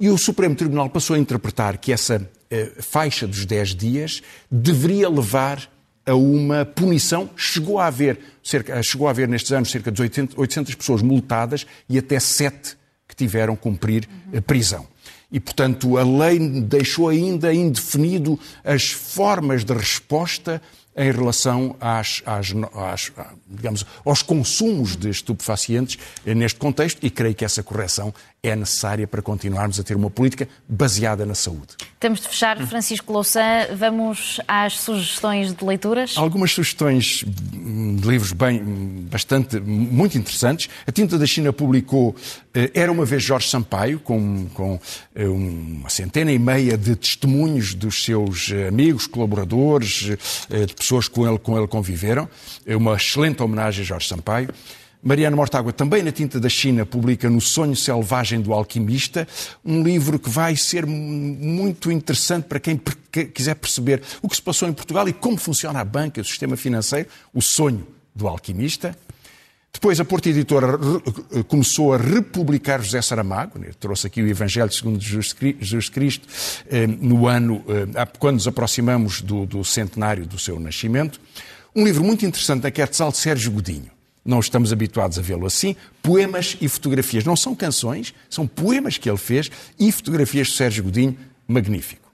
E 0.00 0.08
o 0.08 0.16
Supremo 0.16 0.54
Tribunal 0.54 0.88
passou 0.88 1.14
a 1.14 1.18
interpretar 1.18 1.76
que 1.76 1.92
essa 1.92 2.26
eh, 2.50 2.72
faixa 2.80 3.26
dos 3.26 3.44
10 3.44 3.74
dias 3.74 4.22
deveria 4.50 5.10
levar 5.10 5.70
a 6.06 6.14
uma 6.14 6.64
punição. 6.64 7.28
Chegou 7.36 7.78
a 7.78 7.86
haver, 7.86 8.18
cerca, 8.42 8.82
chegou 8.82 9.06
a 9.06 9.10
haver 9.10 9.28
nestes 9.28 9.52
anos 9.52 9.70
cerca 9.70 9.92
de 9.92 10.00
800 10.00 10.74
pessoas 10.74 11.02
multadas 11.02 11.66
e 11.86 11.98
até 11.98 12.18
7 12.18 12.78
que 13.06 13.14
tiveram 13.14 13.54
cumprir 13.54 14.08
uhum. 14.32 14.40
prisão. 14.40 14.88
E, 15.30 15.38
portanto, 15.38 15.98
a 15.98 16.02
lei 16.02 16.38
deixou 16.38 17.08
ainda 17.08 17.52
indefinido 17.52 18.40
as 18.64 18.90
formas 18.90 19.64
de 19.64 19.74
resposta 19.74 20.62
em 20.96 21.10
relação 21.10 21.76
às, 21.80 22.22
às, 22.26 22.52
às, 22.74 23.12
digamos, 23.48 23.86
aos 24.04 24.22
consumos 24.22 24.96
de 24.96 25.08
estupefacientes 25.08 25.98
neste 26.24 26.58
contexto 26.58 26.98
e 27.02 27.10
creio 27.10 27.34
que 27.34 27.44
essa 27.44 27.62
correção 27.62 28.12
é 28.42 28.56
necessária 28.56 29.06
para 29.06 29.20
continuarmos 29.20 29.78
a 29.78 29.82
ter 29.82 29.94
uma 29.94 30.08
política 30.08 30.48
baseada 30.66 31.26
na 31.26 31.34
saúde. 31.34 31.76
Temos 31.98 32.20
de 32.20 32.28
fechar, 32.28 32.56
Francisco 32.66 33.12
Louçã. 33.12 33.66
Vamos 33.76 34.40
às 34.48 34.80
sugestões 34.80 35.52
de 35.52 35.62
leituras? 35.62 36.16
Algumas 36.16 36.52
sugestões 36.52 37.22
de 37.26 38.08
livros 38.08 38.32
bem, 38.32 38.62
bastante, 39.10 39.60
muito 39.60 40.16
interessantes. 40.16 40.70
A 40.86 40.92
Tinta 40.92 41.18
da 41.18 41.26
China 41.26 41.52
publicou 41.52 42.16
eh, 42.54 42.70
Era 42.72 42.90
uma 42.90 43.04
vez 43.04 43.22
Jorge 43.22 43.48
Sampaio, 43.48 44.00
com, 44.00 44.46
com 44.54 44.80
eh, 45.14 45.28
uma 45.28 45.90
centena 45.90 46.32
e 46.32 46.38
meia 46.38 46.78
de 46.78 46.96
testemunhos 46.96 47.74
dos 47.74 48.02
seus 48.04 48.50
eh, 48.50 48.68
amigos, 48.68 49.06
colaboradores, 49.06 50.16
pessoas 50.80 51.08
que 51.08 51.14
com 51.14 51.28
ele, 51.28 51.38
com 51.38 51.56
ele 51.56 51.68
conviveram. 51.68 52.28
É 52.66 52.76
uma 52.76 52.96
excelente 52.96 53.42
homenagem 53.42 53.82
a 53.82 53.86
Jorge 53.86 54.08
Sampaio. 54.08 54.48
Mariana 55.02 55.34
Mortágua, 55.34 55.72
também 55.72 56.02
na 56.02 56.12
tinta 56.12 56.38
da 56.38 56.48
China, 56.48 56.84
publica 56.84 57.30
No 57.30 57.40
Sonho 57.40 57.74
Selvagem 57.74 58.40
do 58.40 58.52
Alquimista, 58.52 59.26
um 59.64 59.82
livro 59.82 60.18
que 60.18 60.28
vai 60.28 60.56
ser 60.56 60.84
muito 60.84 61.90
interessante 61.90 62.44
para 62.44 62.60
quem 62.60 62.78
quiser 63.32 63.54
perceber 63.54 64.02
o 64.20 64.28
que 64.28 64.36
se 64.36 64.42
passou 64.42 64.68
em 64.68 64.74
Portugal 64.74 65.08
e 65.08 65.12
como 65.12 65.38
funciona 65.38 65.80
a 65.80 65.84
banca, 65.84 66.20
o 66.20 66.24
sistema 66.24 66.54
financeiro, 66.54 67.08
O 67.32 67.40
Sonho 67.40 67.86
do 68.14 68.28
Alquimista. 68.28 68.94
Depois 69.72 69.98
a 70.00 70.04
Porta 70.04 70.28
Editora 70.28 70.78
começou 71.48 71.94
a 71.94 71.96
republicar 71.96 72.82
José 72.82 73.00
Saramago, 73.00 73.58
né? 73.58 73.68
trouxe 73.78 74.06
aqui 74.06 74.22
o 74.22 74.28
Evangelho 74.28 74.70
segundo 74.72 75.00
Jesus 75.00 75.88
Cristo, 75.88 76.26
eh, 76.68 76.86
no 76.86 77.26
ano, 77.26 77.64
eh, 77.68 78.06
quando 78.18 78.34
nos 78.34 78.48
aproximamos 78.48 79.22
do, 79.22 79.46
do 79.46 79.64
centenário 79.64 80.26
do 80.26 80.38
seu 80.38 80.58
nascimento. 80.58 81.20
Um 81.74 81.84
livro 81.84 82.04
muito 82.04 82.26
interessante 82.26 82.62
da 82.62 82.70
Quetzal 82.70 83.10
de 83.10 83.18
Sérgio 83.18 83.52
Godinho 83.52 83.90
não 84.24 84.40
estamos 84.40 84.72
habituados 84.72 85.18
a 85.18 85.22
vê-lo 85.22 85.46
assim. 85.46 85.74
Poemas 86.02 86.56
e 86.60 86.68
fotografias. 86.68 87.24
Não 87.24 87.36
são 87.36 87.54
canções, 87.54 88.14
são 88.28 88.46
poemas 88.46 88.98
que 88.98 89.08
ele 89.08 89.18
fez 89.18 89.50
e 89.78 89.90
fotografias 89.90 90.48
de 90.48 90.54
Sérgio 90.54 90.84
Godinho. 90.84 91.16
Magnífico. 91.48 92.08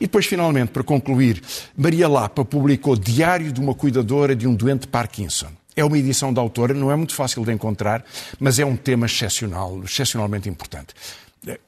E 0.00 0.06
depois, 0.06 0.24
finalmente, 0.24 0.70
para 0.70 0.82
concluir, 0.82 1.42
Maria 1.76 2.08
Lapa 2.08 2.42
publicou 2.42 2.96
Diário 2.96 3.52
de 3.52 3.60
uma 3.60 3.74
Cuidadora 3.74 4.34
de 4.34 4.46
um 4.46 4.54
Doente 4.54 4.86
Parkinson. 4.86 5.48
É 5.78 5.84
uma 5.84 5.96
edição 5.96 6.32
da 6.34 6.40
autora, 6.40 6.74
não 6.74 6.90
é 6.90 6.96
muito 6.96 7.14
fácil 7.14 7.44
de 7.44 7.52
encontrar, 7.52 8.04
mas 8.40 8.58
é 8.58 8.66
um 8.66 8.76
tema 8.76 9.06
excepcional, 9.06 9.80
excepcionalmente 9.84 10.48
importante 10.48 10.92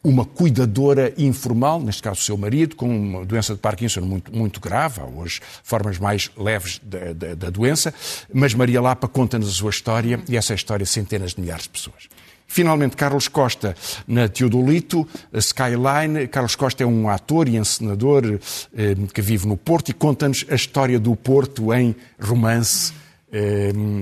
uma 0.02 0.24
cuidadora 0.24 1.14
informal, 1.16 1.80
neste 1.80 2.02
caso 2.02 2.20
o 2.20 2.24
seu 2.24 2.36
marido, 2.36 2.74
com 2.74 2.88
uma 2.88 3.24
doença 3.24 3.54
de 3.54 3.60
Parkinson 3.60 4.00
muito, 4.00 4.34
muito 4.36 4.60
grave, 4.60 5.00
há 5.00 5.04
hoje 5.04 5.40
formas 5.62 5.96
mais 5.96 6.28
leves 6.36 6.80
da, 6.82 7.12
da, 7.12 7.34
da 7.34 7.50
doença, 7.50 7.94
mas 8.34 8.52
Maria 8.52 8.82
Lapa 8.82 9.06
conta-nos 9.06 9.48
a 9.48 9.52
sua 9.52 9.70
história 9.70 10.20
e 10.28 10.36
essa 10.36 10.52
é 10.52 10.56
história 10.56 10.84
de 10.84 10.90
centenas 10.90 11.34
de 11.34 11.40
milhares 11.40 11.62
de 11.62 11.70
pessoas. 11.70 12.08
Finalmente, 12.48 12.96
Carlos 12.96 13.28
Costa, 13.28 13.76
na 14.08 14.28
Teodolito, 14.28 15.06
Skyline. 15.34 16.26
Carlos 16.26 16.56
Costa 16.56 16.82
é 16.82 16.86
um 16.86 17.08
ator 17.08 17.48
e 17.48 17.56
encenador 17.56 18.40
eh, 18.76 18.96
que 19.14 19.22
vive 19.22 19.46
no 19.46 19.56
Porto 19.56 19.90
e 19.90 19.94
conta-nos 19.94 20.44
a 20.50 20.56
história 20.56 20.98
do 20.98 21.14
Porto 21.14 21.72
em 21.72 21.94
romance 22.20 22.92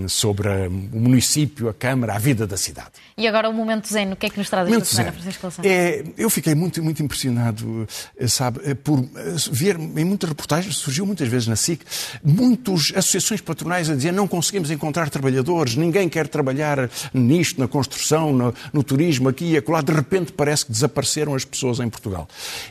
sobre 0.08 0.48
o 0.48 1.00
município, 1.00 1.68
a 1.68 1.74
Câmara, 1.74 2.14
a 2.14 2.18
vida 2.18 2.46
da 2.46 2.56
cidade. 2.56 2.88
E 3.16 3.26
agora 3.26 3.48
o 3.48 3.52
momento 3.52 3.88
zen, 3.88 4.12
o 4.12 4.16
que 4.16 4.26
é 4.26 4.30
que 4.30 4.38
nos 4.38 4.48
traz 4.48 4.70
esta 4.70 4.84
semana, 4.84 5.12
Francisco 5.12 5.48
é, 5.64 6.04
Eu 6.16 6.30
fiquei 6.30 6.54
muito, 6.54 6.82
muito 6.82 7.02
impressionado, 7.02 7.86
eh, 8.16 8.28
sabe, 8.28 8.60
eh, 8.64 8.74
por 8.74 9.00
eh, 9.00 9.34
ver 9.50 9.76
em 9.76 10.04
muitas 10.04 10.28
reportagens, 10.28 10.76
surgiu 10.76 11.04
muitas 11.04 11.26
vezes 11.28 11.48
na 11.48 11.56
SIC, 11.56 11.82
muitas 12.22 12.92
associações 12.94 13.40
patronais 13.40 13.90
a 13.90 13.96
dizer 13.96 14.12
não 14.12 14.28
conseguimos 14.28 14.70
encontrar 14.70 15.10
trabalhadores, 15.10 15.74
ninguém 15.74 16.08
quer 16.08 16.28
trabalhar 16.28 16.88
nisto, 17.12 17.60
na 17.60 17.66
construção, 17.66 18.32
no, 18.32 18.54
no 18.72 18.82
turismo, 18.84 19.28
aqui 19.28 19.52
e 19.52 19.56
acolá. 19.56 19.82
De 19.82 19.92
repente 19.92 20.32
parece 20.32 20.66
que 20.66 20.72
desapareceram 20.72 21.34
as 21.34 21.44
pessoas 21.44 21.80
em 21.80 21.88
Portugal. 21.88 22.28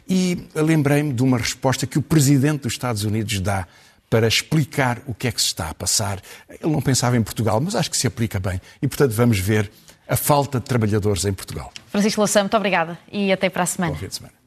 E 0.08 0.48
lembrei-me 0.56 1.14
de 1.14 1.24
uma 1.24 1.38
resposta 1.38 1.86
que 1.86 2.00
o 2.00 2.02
Presidente 2.02 2.62
dos 2.62 2.74
Estados 2.74 3.04
Unidos 3.04 3.40
dá 3.42 3.68
para 4.10 4.28
explicar 4.28 5.02
o 5.06 5.14
que 5.14 5.28
é 5.28 5.32
que 5.32 5.42
se 5.42 5.48
está 5.48 5.70
a 5.70 5.74
passar. 5.74 6.22
Ele 6.50 6.72
não 6.72 6.82
pensava 6.82 7.18
em 7.18 7.24
Portugal, 7.24 7.60
mas 7.60 7.76
acho 7.76 7.92
que 7.92 7.98
se 7.98 8.08
aplica 8.08 8.40
bem. 8.40 8.62
E, 8.82 8.88
portanto, 8.88 9.12
vamos 9.12 9.40
ver 9.40 9.70
a 10.08 10.16
falta 10.16 10.60
de 10.60 10.66
trabalhadores 10.66 11.26
em 11.26 11.34
Portugal. 11.34 11.72
Francisco 11.90 12.22
Louçã, 12.22 12.42
muito 12.42 12.56
obrigada 12.56 12.98
e 13.12 13.32
até 13.32 13.50
para 13.50 13.64
a 13.64 13.66
semana. 13.66 13.94
Bom 13.94 14.00
fim 14.00 14.08
de 14.08 14.16
semana. 14.16 14.47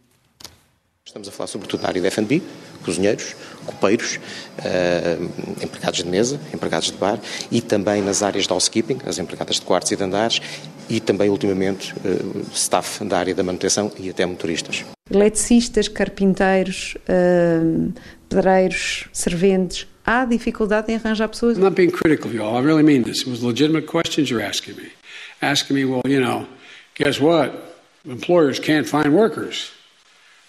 Estamos 1.11 1.27
a 1.27 1.33
falar 1.33 1.49
sobretudo 1.49 1.83
na 1.83 1.89
área 1.89 2.01
da 2.01 2.07
F&B, 2.07 2.41
cozinheiros, 2.85 3.35
copeiros, 3.67 4.21
uh, 4.61 5.61
empregados 5.61 6.05
de 6.05 6.09
mesa, 6.09 6.39
empregados 6.55 6.93
de 6.93 6.97
bar 6.97 7.19
e 7.51 7.61
também 7.61 8.01
nas 8.01 8.23
áreas 8.23 8.47
de 8.47 8.53
housekeeping, 8.53 8.99
as 9.05 9.19
empregadas 9.19 9.57
de 9.57 9.63
quartos 9.63 9.91
e 9.91 9.97
de 9.97 10.05
andares 10.05 10.41
e 10.89 11.01
também, 11.01 11.29
ultimamente, 11.29 11.93
uh, 11.95 12.47
staff 12.55 13.05
da 13.05 13.19
área 13.19 13.35
da 13.35 13.43
manutenção 13.43 13.91
e 13.99 14.09
até 14.09 14.25
motoristas. 14.25 14.85
Eletricistas, 15.11 15.89
carpinteiros, 15.89 16.95
uh, 17.09 17.93
pedreiros, 18.29 19.09
serventes. 19.13 19.89
Há 20.07 20.25
dificuldade 20.25 20.93
em 20.93 20.95
arranjar 20.95 21.27
pessoas. 21.27 21.59
I'm 21.59 21.65
not 21.65 21.75
being 21.75 21.91
critical 21.91 22.31
of 22.31 22.37
you 22.37 22.45
all. 22.45 22.57
I 22.57 22.65
really 22.65 22.85
mean 22.85 23.03
this. 23.03 23.23
It 23.23 23.31
was 23.31 23.43
legitimate 23.43 23.89
questions 23.89 24.31
you're 24.31 24.47
asking 24.47 24.77
me. 24.77 24.93
Asking 25.43 25.75
me, 25.75 25.85
well, 25.85 26.03
you 26.07 26.21
know, 26.21 26.47
guess 26.95 27.21
what? 27.21 27.51
Employers 28.05 28.61
can't 28.61 28.87
find 28.87 29.13
workers. 29.13 29.73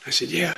I 0.06 0.10
said, 0.10 0.30
yeah. 0.30 0.54